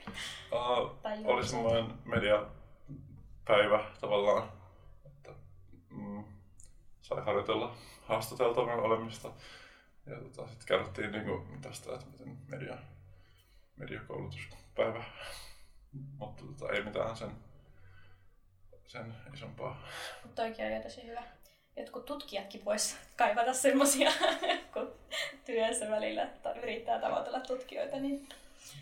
[0.52, 0.96] Uh,
[1.32, 4.52] oli semmoinen mediapäivä tavallaan,
[5.06, 5.30] että
[5.88, 6.24] mm,
[7.02, 9.32] sai harjoitella haastateltavana olemista.
[10.06, 12.78] Ja tota, sitten kerrottiin niin kuin, tästä, että miten media,
[13.76, 15.04] mediakoulutuspäivä,
[16.18, 17.30] mutta tota, ei mitään sen,
[18.86, 19.82] sen isompaa.
[20.24, 21.22] Mutta oikein on tosi hyvä.
[21.80, 24.10] Jotkut tutkijatkin vois kaivata semmosia,
[24.74, 24.92] kun
[25.44, 28.28] työssä välillä että yrittää tavoitella tutkijoita, niin,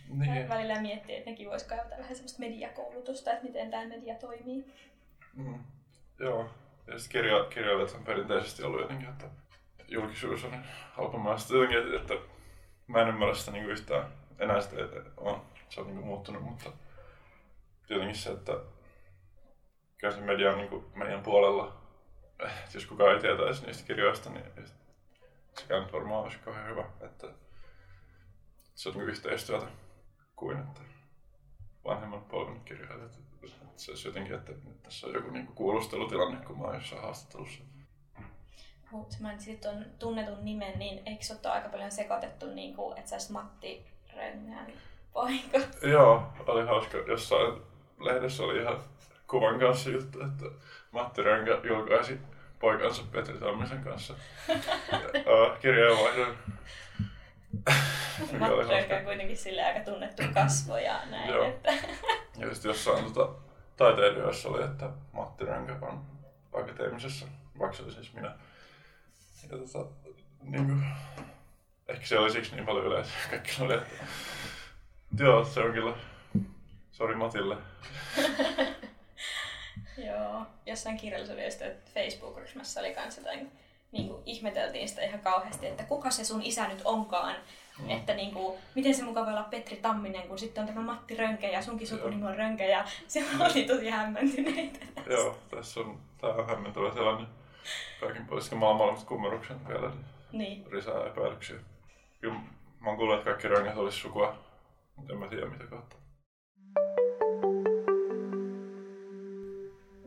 [0.08, 0.48] niin.
[0.48, 4.64] välillä miettii, että nekin vois kaivata vähän semmoista mediakoulutusta, että miten tämä media toimii.
[5.36, 5.58] Mm.
[6.18, 6.50] Joo,
[6.86, 9.26] ja sitten kirja, kirjailijat on perinteisesti ollut jotenkin, että
[9.88, 12.28] julkisuus on halpamaista jotenkin, että, että
[12.86, 16.72] mä en ymmärrä sitä niin yhtään enää sitä, että on, se on niin muuttunut, mutta
[17.86, 18.52] tietenkin se, että
[19.98, 21.87] kyllä se media on niin kuin meidän puolella.
[22.74, 24.44] Jos kukaan ei tietäisi niistä kirjoista, niin
[25.58, 26.84] sekään nyt varmaan olisi kauhean hyvä.
[27.00, 27.26] Että
[28.74, 29.66] se on niin yhteistyötä
[30.36, 30.80] kuin että
[31.84, 33.18] vanhemman polven kirjailijat.
[33.76, 37.64] Se olisi jotenkin, että tässä on joku niin kuin kuulustelutilanne, kun mä oon jossain haastattelussa.
[38.90, 43.10] Mutta mainitsit tuon tunnetun nimen, niin eikö se ole aika paljon sekoitettu, niin kuin, että
[43.10, 44.72] sä olisit Matti Röngän
[45.12, 45.58] poika?
[45.82, 46.98] Joo, oli hauska.
[46.98, 47.62] Jossain
[48.00, 48.80] lehdessä oli ihan
[49.26, 50.44] kuvan kanssa juttu, että
[50.92, 52.20] Matti Röngä julkaisi
[52.58, 54.14] poikansa Petri Tammisen kanssa
[55.60, 56.36] kirjeenvaihdon.
[58.38, 61.30] Matti Röngä on kuitenkin sille aika tunnettu kasvo ja näin.
[61.30, 61.44] Joo.
[61.44, 61.72] Että...
[62.38, 63.34] ja sitten jossain tota,
[63.76, 66.02] taiteilijoissa oli, että Matti Röngä on
[66.52, 67.26] akateemisessa,
[67.58, 68.36] vaikka se oli siis minä.
[69.50, 69.90] Ja tota,
[70.42, 70.84] niin kuin,
[71.88, 73.10] ehkä se oli siksi niin paljon yleensä.
[73.30, 74.04] Kaikki oli, että
[75.18, 75.96] joo, se on kyllä,
[76.90, 77.56] sori Matille.
[80.06, 83.52] joo, jossain kirjallisuudesta Facebook-ryhmässä oli kans jotain,
[83.92, 87.36] niin kuin ihmeteltiin sitä ihan kauheasti, että kuka se sun isä nyt onkaan.
[87.82, 87.90] Mm.
[87.90, 91.16] Että niin kuin, miten se mukaan voi olla Petri Tamminen, kun sitten on tämä Matti
[91.16, 94.78] Rönkä ja sunkin sukunimi on Rönkä ja se oli tosi hämmentyneitä.
[95.10, 97.26] Joo, tässä on, tämä on hämmentävä sellainen
[98.00, 99.90] kaikin puolesta maailmanlaiset kummeruksen vielä
[100.32, 100.64] niin.
[100.70, 101.56] lisää epäilyksiä.
[102.20, 102.34] Kyllä
[102.80, 104.38] mä oon kuullut, että kaikki röngät olisi sukua,
[104.96, 105.96] mutta en mä tiedä mitä kautta.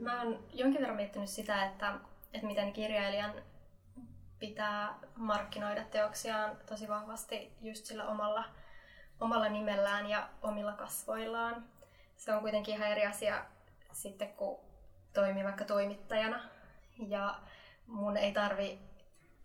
[0.01, 1.93] Mä oon jonkin verran miettinyt sitä, että,
[2.33, 3.33] että miten kirjailijan
[4.39, 8.43] pitää markkinoida teoksiaan tosi vahvasti just sillä omalla,
[9.19, 11.65] omalla nimellään ja omilla kasvoillaan.
[12.17, 13.45] Se on kuitenkin ihan eri asia
[13.93, 14.59] sitten, kun
[15.13, 16.43] toimii vaikka toimittajana
[17.07, 17.39] ja
[17.87, 18.79] mun ei tarvi,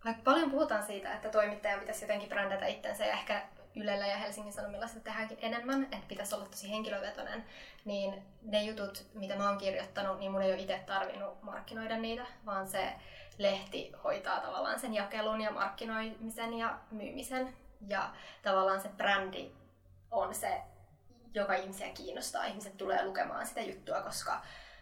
[0.05, 4.53] vaikka paljon puhutaan siitä, että toimittajan pitäisi jotenkin brändätä itsensä ja ehkä Ylellä ja Helsingin
[4.53, 7.45] Sanomilla sitä tehdäänkin enemmän, että pitäisi olla tosi henkilövetoinen,
[7.85, 12.25] niin ne jutut, mitä mä oon kirjoittanut, niin mun ei ole itse tarvinnut markkinoida niitä,
[12.45, 12.93] vaan se
[13.37, 17.53] lehti hoitaa tavallaan sen jakelun ja markkinoimisen ja myymisen.
[17.87, 18.09] Ja
[18.41, 19.51] tavallaan se brändi
[20.11, 20.61] on se,
[21.33, 22.45] joka ihmisiä kiinnostaa.
[22.45, 24.41] Ihmiset tulee lukemaan sitä juttua, koska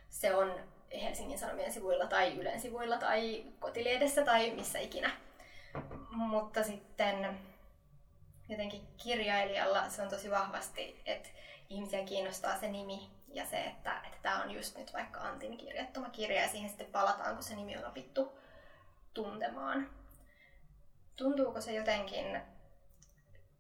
[0.10, 0.54] se on
[1.02, 5.12] Helsingin Sanomien sivuilla tai Ylen sivuilla tai kotiliedessä tai missä ikinä.
[6.12, 7.40] Mutta sitten
[8.50, 11.30] jotenkin kirjailijalla se on tosi vahvasti, että
[11.70, 16.10] ihmisiä kiinnostaa se nimi ja se, että, että tämä on just nyt vaikka Antin kirjoittama
[16.10, 18.40] kirja ja siihen sitten palataan, kun se nimi on opittu
[19.14, 19.90] tuntemaan.
[21.16, 22.42] Tuntuuko se jotenkin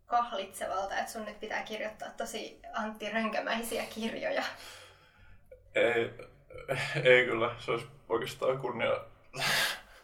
[0.06, 4.44] kahlitsevalta, että sun nyt pitää kirjoittaa tosi Antti Rönkämäisiä kirjoja?
[5.76, 6.14] Ei,
[7.04, 9.00] ei kyllä, se olisi oikeastaan kunnia.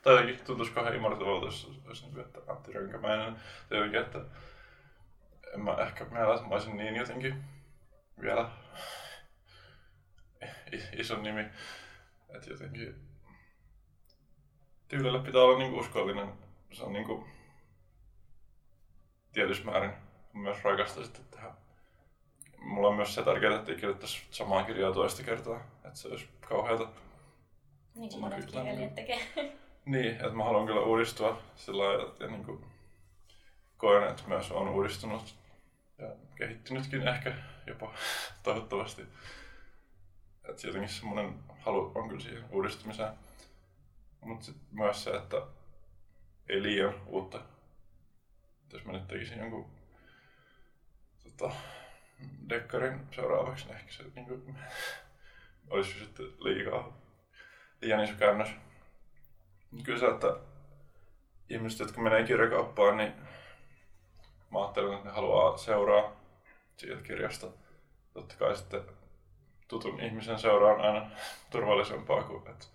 [0.02, 3.36] tai jotenkin tuntuisi kahden imartavalta, jos olisi niin, Antti Rönkämäinen.
[3.70, 4.20] Tai että
[5.54, 7.44] en mä ehkä mielestä, että mä olisin niin jotenkin
[8.22, 8.50] vielä
[10.94, 11.46] ison nimi.
[12.30, 12.96] Että jotenkin
[14.88, 16.34] tyylillä pitää olla niinku uskollinen.
[16.72, 17.28] Se on niinku
[19.34, 19.94] tietyssä määrin
[20.34, 21.52] myös rakasta sitten tehdä
[22.62, 25.62] mulla on myös se tärkeää, että ei kirjoittaisi samaa kirjaa toista kertaa.
[25.86, 26.88] Että se olisi kauheata.
[27.96, 29.20] Niin kuin monet kirjailijat tekee.
[29.86, 32.66] Niin, että mä haluan kyllä uudistua sillä lailla, ja niin kuin
[33.78, 35.36] koen, että myös on uudistunut
[36.02, 37.34] ja kehittynytkin ehkä
[37.68, 37.94] jopa
[38.44, 39.02] toivottavasti.
[40.50, 43.14] Että jotenkin semmoinen halu on kyllä siihen uudistumiseen.
[44.22, 45.38] Mutta myös se, että
[46.50, 47.38] ei liian uutta.
[48.66, 49.72] Et jos mä nyt tekisin jonkun
[51.24, 51.56] tota,
[52.50, 54.58] dekkarin seuraavaksi, niin ehkä se niin kuin,
[55.70, 56.98] olisi sitten liikaa,
[57.82, 58.50] liian iso käännös.
[59.84, 60.38] Kyllä se, että
[61.50, 63.14] ihmiset, jotka menee kirjakauppaan, niin
[64.52, 66.12] mä ajattelen, että ne haluaa seuraa
[66.78, 67.48] siitä kirjasta.
[68.14, 68.82] Totta kai sitten
[69.68, 71.10] tutun ihmisen seuraa on aina
[71.52, 72.66] turvallisempaa kuin, että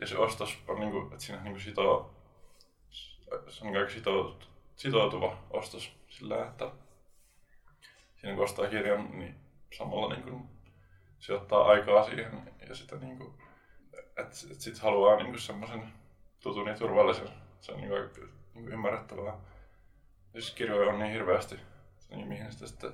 [0.00, 2.14] ja se ostos on niin kuin, että siinä niin kuin sitoo,
[3.48, 3.90] se on niin
[4.76, 6.70] sitoutuva ostos sillä, että
[8.16, 9.34] siinä kun ostaa kirjan, niin
[9.78, 10.48] samalla niin kuin
[11.18, 13.34] sijoittaa aikaa siihen ja sitä kuin,
[14.16, 15.92] että sit, haluaa niin semmoisen
[16.40, 17.28] tutun ja turvallisen.
[17.60, 19.38] Se on niin kuin, niin kuin ymmärrettävää.
[20.36, 21.60] Jos kirjoja on niin hirveästi,
[22.10, 22.92] niin mihin sitä sitten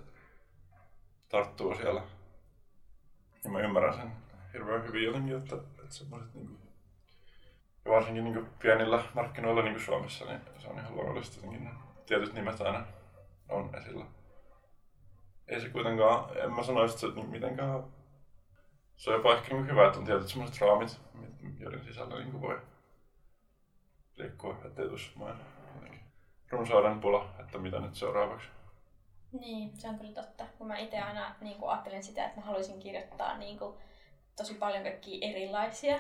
[1.29, 2.03] tarttuu siellä.
[3.45, 4.13] Ja mä ymmärrän sen
[4.53, 6.59] hirveän hyvin jotenkin, että, että semmoiset niin kuin,
[7.89, 11.71] varsinkin niin kuin pienillä markkinoilla niin kuin Suomessa, niin se on ihan luonnollista, että
[12.07, 12.87] tietyt nimet aina
[13.49, 14.05] on esillä
[15.49, 17.85] ei se kuitenkaan, en mä sanoisi, että se niin mitenkään,
[18.97, 21.01] se on jopa ehkä niin hyvä, että on tietyt sellaiset raamit,
[21.59, 22.61] joiden sisällä niin voi
[24.17, 24.99] liikkua, ettei tuu
[26.53, 28.49] runsauden pula, että mitä nyt seuraavaksi.
[29.41, 30.45] Niin, se on kyllä totta.
[30.59, 33.75] Kun mä itse aina niin kuin ajattelen sitä, että mä haluaisin kirjoittaa niin kuin,
[34.37, 35.99] tosi paljon kaikkia erilaisia,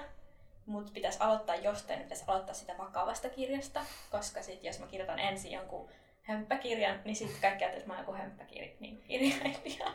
[0.66, 5.18] mutta pitäisi aloittaa jostain, niin pitäisi aloittaa sitä vakavasta kirjasta, koska sit, jos mä kirjoitan
[5.18, 5.88] ensin jonkun
[6.22, 8.76] hömppäkirjan, niin sitten kaikki ajattelee, että mä oon joku.
[8.80, 9.92] Niin kirjailija.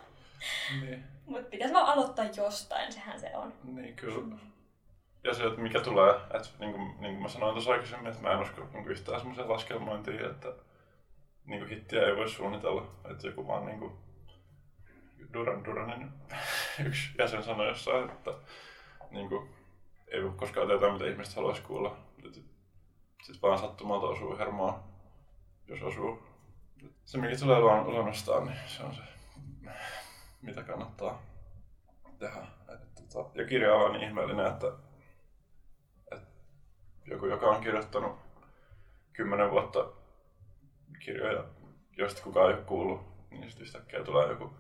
[0.82, 3.54] Niin, Mutta pitäisi vaan aloittaa jostain, sehän se on.
[3.64, 4.38] niin kyllä.
[5.28, 8.22] Ja se, että mikä tulee, että niin kuin, niin kuin mä sanoin tuossa aikaisemmin, että
[8.22, 10.54] mä en usko niin yhtään semmoiseen laskelmointiin, että
[11.46, 12.92] niin kuin hittiä ei voi suunnitella.
[13.12, 13.92] Että joku vaan niin kuin
[15.34, 16.12] Duran Duranin
[16.88, 18.32] yksi jäsen sanoi jossain, että
[19.12, 19.56] niin kuin,
[20.08, 21.98] ei voi koskaan tietää, mitä ihmiset haluaisi kuulla.
[23.24, 24.84] Sitten vaan sattumalta osuu hermoon,
[25.68, 26.24] jos osuu.
[27.06, 29.02] Se, mikä tulee luon- luonnostaan, niin se on se,
[30.42, 31.22] mitä kannattaa
[32.20, 32.48] tehdä.
[33.14, 34.87] Tota, ja kirja on niin ihmeellinen, että
[37.08, 38.20] joku, joka on kirjoittanut
[39.14, 39.92] kymmenen vuotta
[41.00, 41.44] kirjoja,
[41.98, 44.54] joista kukaan ei ole kuullut, niin sitten yhtäkkiä tulee joku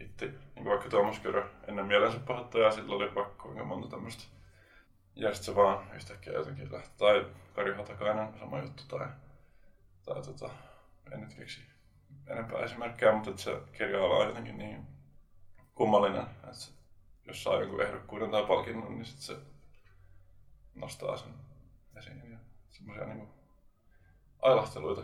[0.00, 0.30] hitti.
[0.54, 4.24] Niin vaikka Tuomas Kyrö ennen mielensä pahoittaja, sillä oli vaikka kuinka monta tämmöistä.
[5.14, 6.90] Ja sitten se vaan yhtäkkiä jotenkin lähti.
[6.98, 8.82] Tai Kari Hatakainen, sama juttu.
[8.88, 9.08] Tai,
[10.04, 10.50] tai tota,
[11.12, 11.60] en nyt keksi
[12.26, 14.86] enempää esimerkkejä, mutta se kirja-ala on jotenkin niin
[15.74, 16.66] kummallinen, että
[17.26, 19.36] jos saa jonkun ehdokkuuden tai palkinnon, niin sit se
[20.74, 21.34] nostaa sen
[22.02, 22.32] esiin.
[22.32, 22.38] Ja
[22.70, 23.28] semmoisia niin
[24.42, 25.02] ailahteluita.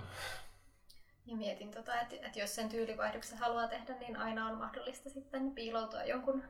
[1.27, 5.51] Ja mietin, tota, että, että jos sen tyylivaihdoksen haluaa tehdä, niin aina on mahdollista sitten
[5.51, 6.43] piiloutua jonkun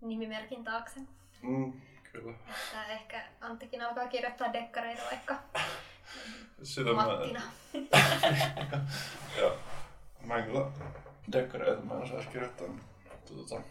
[0.00, 1.00] nimimerkin taakse.
[1.42, 1.72] Mm,
[2.12, 2.32] kyllä.
[2.32, 5.34] Että ehkä Anttikin alkaa kirjoittaa dekkareita vaikka
[6.62, 7.42] Sitä Mattina.
[9.40, 9.54] ja
[10.20, 10.66] mä en kyllä
[11.32, 12.68] dekkareita, mä en osaisi kirjoittaa.
[12.68, 13.62] Mutta tota,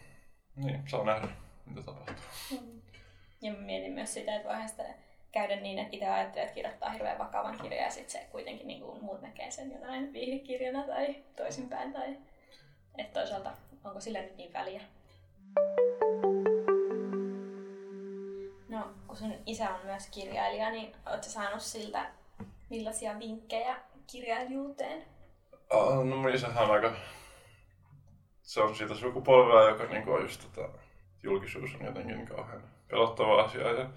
[0.56, 1.28] niin, saa nähdä,
[1.66, 2.14] mitä tapahtuu.
[3.42, 4.84] Ja mä mietin myös sitä, että voihan sitä
[5.36, 8.80] käydä niin, että itse ajattelee, että kirjoittaa hirveän vakavan kirjan ja sitten se kuitenkin niin
[8.80, 11.92] kuin muut näkee sen jonain viihdekirjana tai toisinpäin.
[11.92, 12.16] Tai...
[12.98, 13.52] Että toisaalta
[13.84, 14.80] onko sillä nyt niin väliä.
[18.68, 22.10] No, kun sun isä on myös kirjailija, niin ootko saanut siltä
[22.70, 25.04] millaisia vinkkejä kirjailijuuteen?
[25.70, 26.92] Ah, no mun isähän on aika...
[28.42, 30.68] Se on siitä sukupolvea, joka niinku on just tota,
[31.22, 33.72] julkisuus on jotenkin kauhean pelottava asia.
[33.72, 33.88] Ja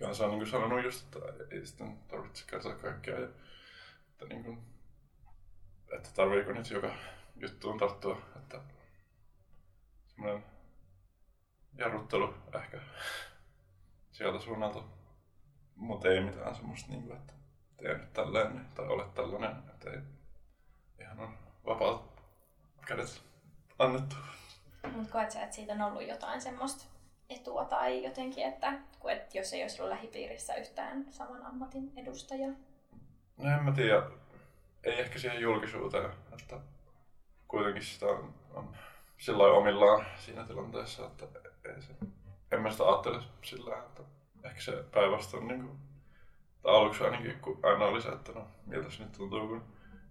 [0.00, 1.18] on niin sanonut just, että
[1.50, 3.20] ei sitten tarvitse kertoa kaikkea.
[3.20, 3.28] Ja,
[4.08, 4.62] että, niin kuin,
[5.92, 6.90] että tarviiko nyt joka
[7.36, 8.22] juttuun tarttua.
[8.36, 8.60] Että
[10.06, 10.44] semmoinen
[11.78, 12.80] jarruttelu ehkä
[14.12, 14.82] sieltä suunnalta.
[15.74, 17.32] Mutta ei mitään semmoista, niin kuin, että
[17.76, 19.56] tee nyt tälleen niin- tai ole tällainen.
[19.68, 20.00] Että ei,
[21.00, 22.22] ihan on vapaat
[22.86, 23.22] kädet
[23.78, 24.16] annettu.
[24.92, 26.95] Mutta koet sä, että siitä on ollut jotain semmoista
[27.30, 32.52] etua tai jotenkin, että kun et, jos ei olisi ollut lähipiirissä yhtään saman ammatin edustajaa?
[33.36, 34.02] No en mä tiedä.
[34.84, 36.60] Ei ehkä siihen julkisuuteen, että
[37.48, 38.76] kuitenkin sitä on, on
[39.28, 41.26] lailla omillaan siinä tilanteessa, että
[41.64, 41.92] ei se,
[42.52, 44.02] en mä sitä ajattele sillä että
[44.44, 45.78] ehkä se päinvastoin niin kuin,
[46.62, 49.64] tai aluksi ainakin, kun aina oli se, että no miltä se nyt tuntuu, kun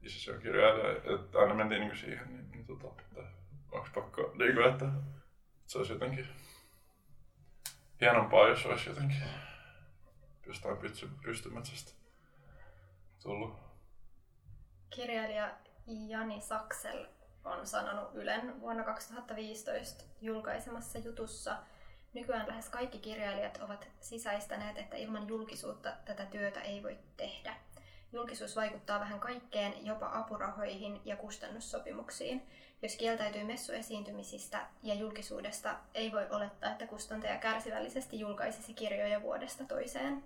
[0.03, 3.21] isäsi on kirjailija, että aina mentiin niin kuin siihen, niin, niin tota, että
[3.71, 4.85] onko pakko, niin kuin, että
[5.65, 6.27] se olisi jotenkin
[8.01, 9.23] hienompaa, jos olisi jotenkin
[10.45, 11.09] jostain pysty,
[13.23, 13.53] tullut.
[14.89, 15.53] Kirjailija
[15.87, 17.05] Jani Saksel
[17.43, 21.57] on sanonut Ylen vuonna 2015 julkaisemassa jutussa,
[22.13, 27.55] nykyään lähes kaikki kirjailijat ovat sisäistäneet, että ilman julkisuutta tätä työtä ei voi tehdä.
[28.13, 32.41] Julkisuus vaikuttaa vähän kaikkeen, jopa apurahoihin ja kustannussopimuksiin.
[32.81, 40.23] Jos kieltäytyy messuesiintymisistä ja julkisuudesta, ei voi olettaa, että kustantaja kärsivällisesti julkaisisi kirjoja vuodesta toiseen.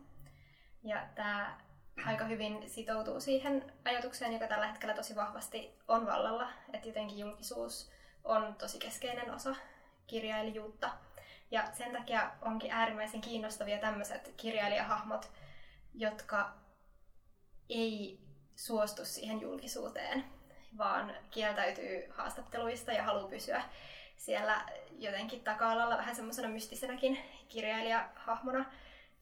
[0.83, 1.57] Ja tämä
[2.05, 7.91] aika hyvin sitoutuu siihen ajatukseen, joka tällä hetkellä tosi vahvasti on vallalla, että jotenkin julkisuus
[8.23, 9.55] on tosi keskeinen osa
[10.07, 10.91] kirjailijuutta.
[11.51, 15.31] Ja sen takia onkin äärimmäisen kiinnostavia tämmöiset kirjailijahahmot,
[15.93, 16.53] jotka
[17.69, 18.19] ei
[18.55, 20.38] suostu siihen julkisuuteen,
[20.77, 23.63] vaan kieltäytyy haastatteluista ja haluaa pysyä
[24.17, 28.65] siellä jotenkin taka-alalla vähän semmoisena mystisenäkin kirjailijahahmona.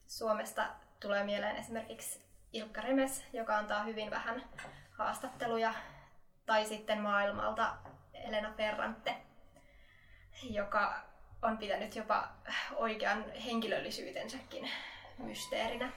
[0.06, 0.66] Suomesta
[1.00, 2.20] tulee mieleen esimerkiksi
[2.52, 4.42] Ilkka Remes, joka antaa hyvin vähän
[4.90, 5.74] haastatteluja,
[6.46, 7.76] tai sitten maailmalta
[8.14, 9.16] Elena Ferrante,
[10.42, 11.02] joka
[11.42, 12.28] on pitänyt jopa
[12.74, 14.70] oikean henkilöllisyytensäkin
[15.18, 15.92] mysteerinä.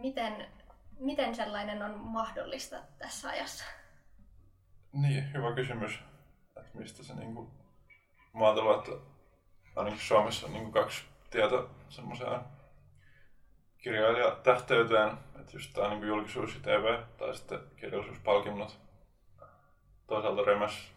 [0.00, 0.46] Miten,
[0.98, 3.64] miten sellainen on mahdollista tässä ajassa?
[4.92, 6.00] Niin, hyvä kysymys.
[6.56, 7.50] Että mistä se niinku...
[8.34, 9.10] Mä ajattelin, että
[9.76, 11.56] ainakin Suomessa on niinku kaksi tietä
[11.88, 12.40] semmoiseen
[13.78, 15.10] kirjailijatähteyteen.
[15.40, 18.80] Että just tää niinku julkisuus ja TV tai sitten kirjallisuuspalkinnot.
[20.06, 20.92] toisaalta Remäs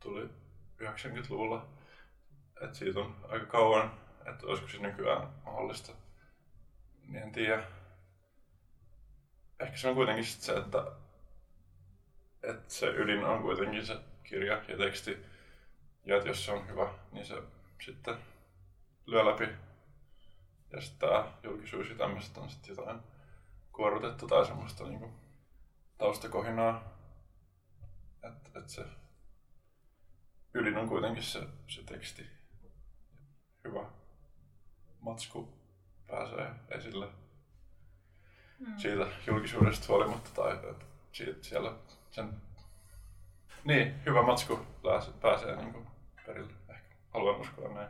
[0.00, 0.28] tuli
[0.82, 1.66] 90-luvulla.
[2.60, 3.92] Et siitä on aika kauan,
[4.30, 5.92] että olisiko se nykyään mahdollista.
[7.06, 7.77] Niin en tiedä.
[9.60, 10.92] Ehkä se on kuitenkin sit se, että,
[12.42, 15.24] että se ydin on kuitenkin se kirja ja teksti.
[16.04, 17.42] Ja että jos se on hyvä, niin se
[17.84, 18.18] sitten
[19.06, 19.48] lyö läpi.
[20.72, 23.00] Ja sitten tämä julkisuus ja tämmöiset on sitten jotain
[23.72, 25.10] kuorutettu tai semmoista niinku
[25.98, 26.98] taustakohinaa.
[28.22, 28.84] Että et se
[30.54, 32.26] ydin on kuitenkin se, se teksti.
[33.64, 33.90] Hyvä
[35.00, 35.48] matsku
[36.06, 37.08] pääsee esille
[38.58, 38.74] mm.
[38.76, 41.72] siitä julkisuudesta huolimatta tai että siitä siellä
[42.10, 42.34] sen
[43.64, 45.86] niin, hyvä matsku pääsee, pääsee niin kuin
[46.26, 46.52] perille.
[46.68, 47.88] Ehkä haluan uskoa näin.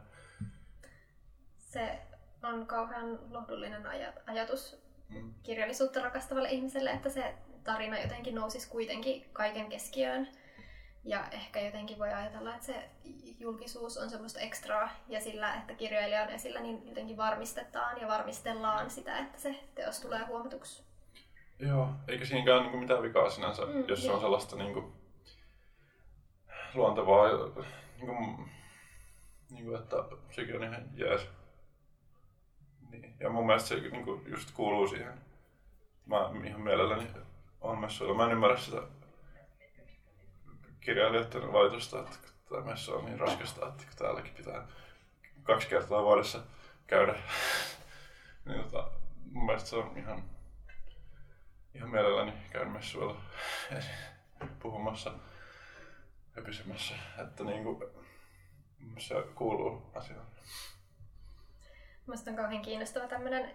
[1.59, 1.99] Se
[2.43, 3.83] on kauhean lohdullinen
[4.27, 5.35] ajatus mm.
[5.43, 10.29] kirjallisuutta rakastavalle ihmiselle, että se tarina jotenkin nousisi kuitenkin kaiken keskiöön.
[11.05, 12.91] Ja ehkä jotenkin voi ajatella, että se
[13.39, 18.91] julkisuus on semmoista ekstraa ja sillä, että kirjailija on esillä, niin jotenkin varmistetaan ja varmistellaan
[18.91, 20.85] sitä, että se teos tulee huomatuksi.
[21.59, 24.93] Joo, eikä siinäkään niin mitään vikaa sinänsä, mm, jos se on sellaista niin kuin,
[26.75, 27.27] luontevaa,
[27.97, 28.51] niin kuin,
[29.51, 29.97] niin kuin, että
[30.31, 31.29] sekin on ihan jees.
[32.91, 33.17] Niin.
[33.21, 35.21] Ja mun mielestä se niin kuin, just kuuluu siihen.
[36.07, 37.07] Mä ihan mielelläni
[37.61, 38.15] on messuilla.
[38.15, 38.83] Mä en ymmärrä sitä
[40.81, 42.17] kirjailijoiden valitusta, että
[42.49, 44.67] tämä messa on niin raskasta, että täälläkin pitää
[45.43, 46.41] kaksi kertaa vuodessa
[46.87, 47.15] käydä.
[48.47, 48.91] niin, tota,
[49.33, 50.23] mun mielestä se on ihan,
[51.75, 53.21] ihan mielelläni käyn messuilla
[54.63, 55.13] puhumassa,
[56.37, 57.83] höpisemässä, että niin kuin,
[58.99, 60.27] se kuuluu asiaan.
[62.07, 63.51] Mielestäni on kauhean kiinnostava tämmöinen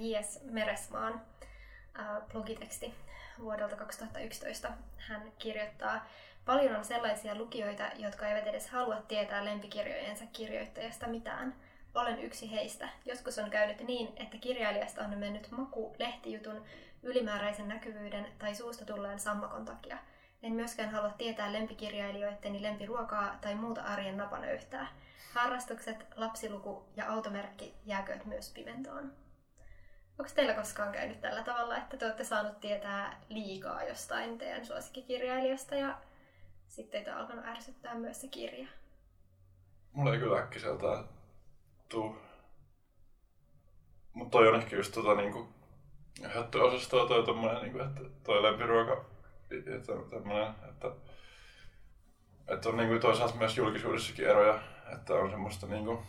[0.00, 0.40] J.S.
[0.42, 1.22] Meresmaan
[2.32, 2.94] blogiteksti
[3.38, 4.72] vuodelta 2011.
[4.96, 6.06] Hän kirjoittaa
[6.44, 11.54] Paljon on sellaisia lukijoita, jotka eivät edes halua tietää lempikirjojensa kirjoittajasta mitään.
[11.94, 12.88] Olen yksi heistä.
[13.04, 16.64] Joskus on käynyt niin, että kirjailijasta on mennyt maku lehtijutun,
[17.02, 19.98] ylimääräisen näkyvyyden tai suusta tulleen sammakon takia.
[20.42, 24.86] En myöskään halua tietää lempikirjailijoitteni lempiruokaa tai muuta arjen napanöyhtää.
[25.32, 29.12] Harrastukset, lapsiluku ja automerkki jääkööt myös pimentoon.
[30.18, 35.74] Onko teillä koskaan käynyt tällä tavalla, että te olette saanut tietää liikaa jostain teidän suosikkikirjailijasta
[35.74, 35.98] ja
[36.74, 38.68] sitten teitä on alkanut ärsyttää myös se kirja?
[39.92, 41.04] Mulla ei kyllä äkkiseltään
[41.88, 42.16] tuu.
[44.12, 45.48] Mutta toi on ehkä just tota niinku
[46.22, 49.04] höttyosastoa toi tommonen niinku, että toi lempiruoka
[49.76, 50.90] että tämmönen, että,
[52.48, 54.62] että on niinku toisaalta myös julkisuudessakin eroja,
[54.94, 56.02] että on semmoista niinku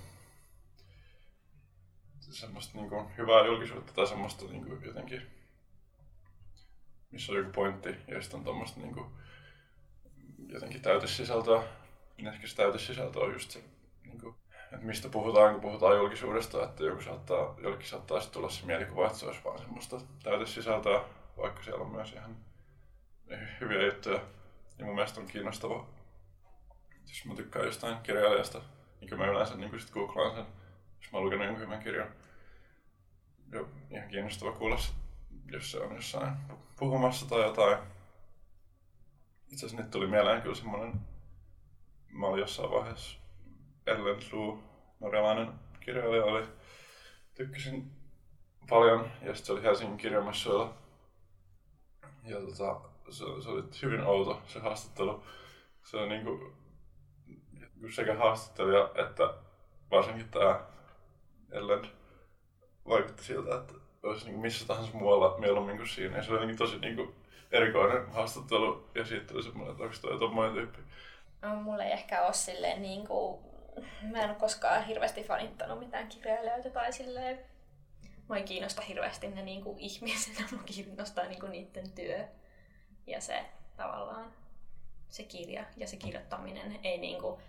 [2.19, 5.21] semmoista niinku hyvää julkisuutta tai semmoista niinku jotenkin
[7.11, 9.11] missä on joku pointti ja sitten on tommoista niinku
[10.47, 11.63] jotenkin täytesisältöä.
[12.33, 13.63] Ehkä se täytesisältö on just se,
[14.03, 18.49] niin kuin, että mistä puhutaan, kun puhutaan julkisuudesta, että joku saattaa, jollekin saattaa sitten tulla
[18.49, 21.01] se mielikuva, että se olisi vaan semmoista täytesisältöä,
[21.37, 22.35] vaikka siellä on myös ihan
[23.61, 24.19] hyviä juttuja.
[24.77, 25.87] Ja mun mielestä on kiinnostava,
[27.07, 28.61] jos mä tykkään jostain kirjailijasta,
[28.99, 30.45] niin kyllä mä yleensä niin sit googlaan sen,
[31.01, 32.07] jos mä oon lukenut jonkun hyvän kirjan.
[33.51, 34.77] Ja ihan kiinnostava kuulla,
[35.51, 36.33] jos se on jossain
[36.79, 37.77] puhumassa tai jotain
[39.51, 41.01] itse asiassa nyt tuli mieleen kyllä semmoinen,
[42.11, 43.19] mä olin jossain vaiheessa
[43.87, 44.63] Ellen Suu,
[44.99, 46.47] norjalainen kirjailija, oli,
[47.33, 47.91] tykkäsin
[48.69, 50.73] paljon ja sitten se oli Helsingin kirjamessuilla.
[52.23, 55.23] Ja tota, se, se, oli hyvin outo se haastattelu.
[55.83, 56.53] Se on niinku
[57.95, 59.33] sekä haastattelija että
[59.91, 60.65] varsinkin tämä
[61.51, 61.91] Ellen
[62.87, 63.73] vaikutti siltä, että
[64.03, 66.17] olisi niinku missä tahansa muualla mieluummin kuin siinä.
[66.17, 67.15] Ja se oli jotenkin tosi niinku
[67.51, 70.81] erikoinen haastattelu ja sitten tuli semmoinen, että onko toi tommoinen tyyppi.
[71.41, 73.43] No, mulla ei ehkä ole silleen niin kuin,
[74.01, 77.39] mä en ole koskaan hirveästi fanittanut mitään kirjailijoita tai silleen,
[78.27, 82.27] mua ei kiinnosta hirveästi ne niin kuin ihmisenä, mua kiinnostaa niin kuin niiden työ
[83.07, 83.45] ja se
[83.77, 84.33] tavallaan
[85.09, 87.41] se kirja ja se kirjoittaminen ei niin kuin,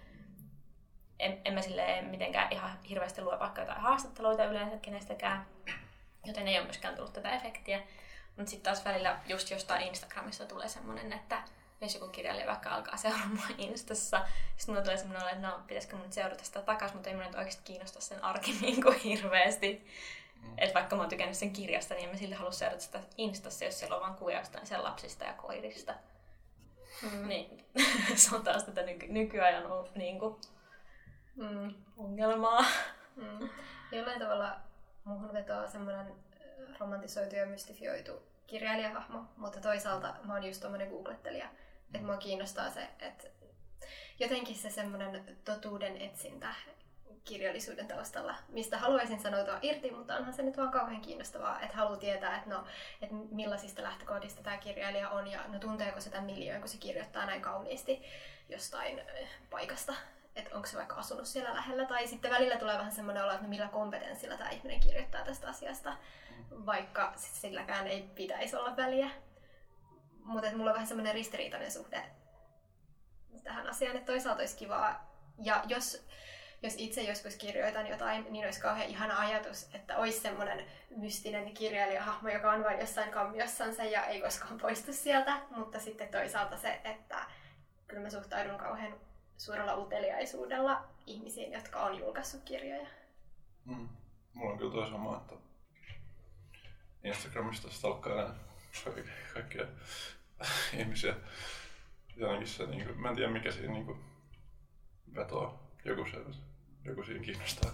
[1.18, 5.46] en, en mä silleen mitenkään ihan hirveästi lue vaikka jotain haastatteluita yleensä kenestäkään,
[6.24, 7.82] joten ei ole myöskään tullut tätä efektiä.
[8.36, 11.42] Mutta sitten taas välillä just jostain Instagramissa tulee semmoinen, että
[11.80, 14.26] jos joku kirjailija vaikka alkaa seuraamaan Instassa,
[14.56, 17.62] sitten mulla tulee semmoinen, että no pitäisikö mun seurata sitä takaisin, mutta ei mun oikeasti
[17.64, 19.86] kiinnosta sen arki niin kuin hirveästi.
[20.42, 20.54] Mm.
[20.58, 23.64] Että vaikka mä oon tykännyt sen kirjasta, niin en mä silti halua seurata sitä Instassa,
[23.64, 25.94] jos siellä on vaan kuvia jostain sen lapsista ja koirista.
[27.02, 27.28] Mm.
[27.28, 27.64] Niin
[28.14, 29.64] se on taas tätä nyky- nykyajan
[29.94, 30.36] niin kuin,
[31.36, 32.64] mm, ongelmaa.
[33.16, 33.48] Mm.
[33.92, 34.56] Jollain tavalla
[35.04, 36.25] muuhun vetoaa semmoinen
[36.78, 41.48] romantisoitu ja mystifioitu kirjailijahahmo, mutta toisaalta mä oon just tommonen googlettelija,
[41.94, 43.28] Että mua kiinnostaa se, että
[44.20, 46.54] jotenkin se semmoinen totuuden etsintä
[47.24, 51.96] kirjallisuuden taustalla, mistä haluaisin sanoutua irti, mutta onhan se nyt vaan kauhean kiinnostavaa, että haluaa
[51.96, 52.64] tietää, että, no,
[53.02, 57.26] että millaisista lähtökohdista tämä kirjailija on ja no, tunteeko se tämän miljoon, kun se kirjoittaa
[57.26, 58.02] näin kauniisti
[58.48, 59.94] jostain eh, paikasta,
[60.36, 63.42] että onko se vaikka asunut siellä lähellä, tai sitten välillä tulee vähän semmoinen olo, että
[63.42, 65.96] no, millä kompetenssilla tämä ihminen kirjoittaa tästä asiasta,
[66.50, 69.10] vaikka silläkään ei pitäisi olla väliä.
[70.24, 72.02] Mutta mulla on vähän semmoinen ristiriitainen suhde
[73.44, 76.06] tähän asiaan, että toisaalta olisi kivaa, ja jos
[76.62, 80.66] jos itse joskus kirjoitan jotain, niin olisi kauhean ihana ajatus, että olisi semmoinen
[80.96, 85.36] mystinen kirjailijahahmo, joka on vain jossain kammiossansa ja ei koskaan poistu sieltä.
[85.50, 87.16] Mutta sitten toisaalta se, että
[87.86, 88.94] kyllä mä suhtaudun kauhean
[89.38, 92.86] suurella uteliaisuudella ihmisiin, jotka on julkaissut kirjoja.
[93.64, 93.88] Mm.
[94.32, 95.34] Mulla on kyllä toi sama, että
[97.04, 98.34] Instagramista stalkkailen
[99.34, 99.66] kaikkia
[100.72, 101.14] ihmisiä.
[102.16, 103.98] Jotenkin se, niin kuin, mä en tiedä mikä siinä niin kuin,
[105.14, 106.16] vetoaa joku, se,
[106.84, 107.70] joku siinä kiinnostaa.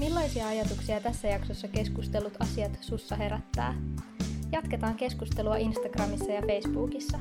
[0.00, 3.74] Millaisia ajatuksia tässä jaksossa keskustellut asiat sussa herättää?
[4.52, 7.18] Jatketaan keskustelua Instagramissa ja Facebookissa.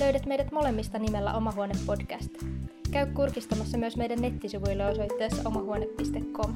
[0.00, 2.30] Löydät meidät molemmista nimellä Omahuone Podcast.
[2.90, 6.54] Käy kurkistamassa myös meidän nettisivuille osoitteessa omahuone.com.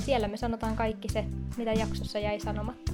[0.00, 1.24] Siellä me sanotaan kaikki se,
[1.56, 2.92] mitä jaksossa jäi sanomatta.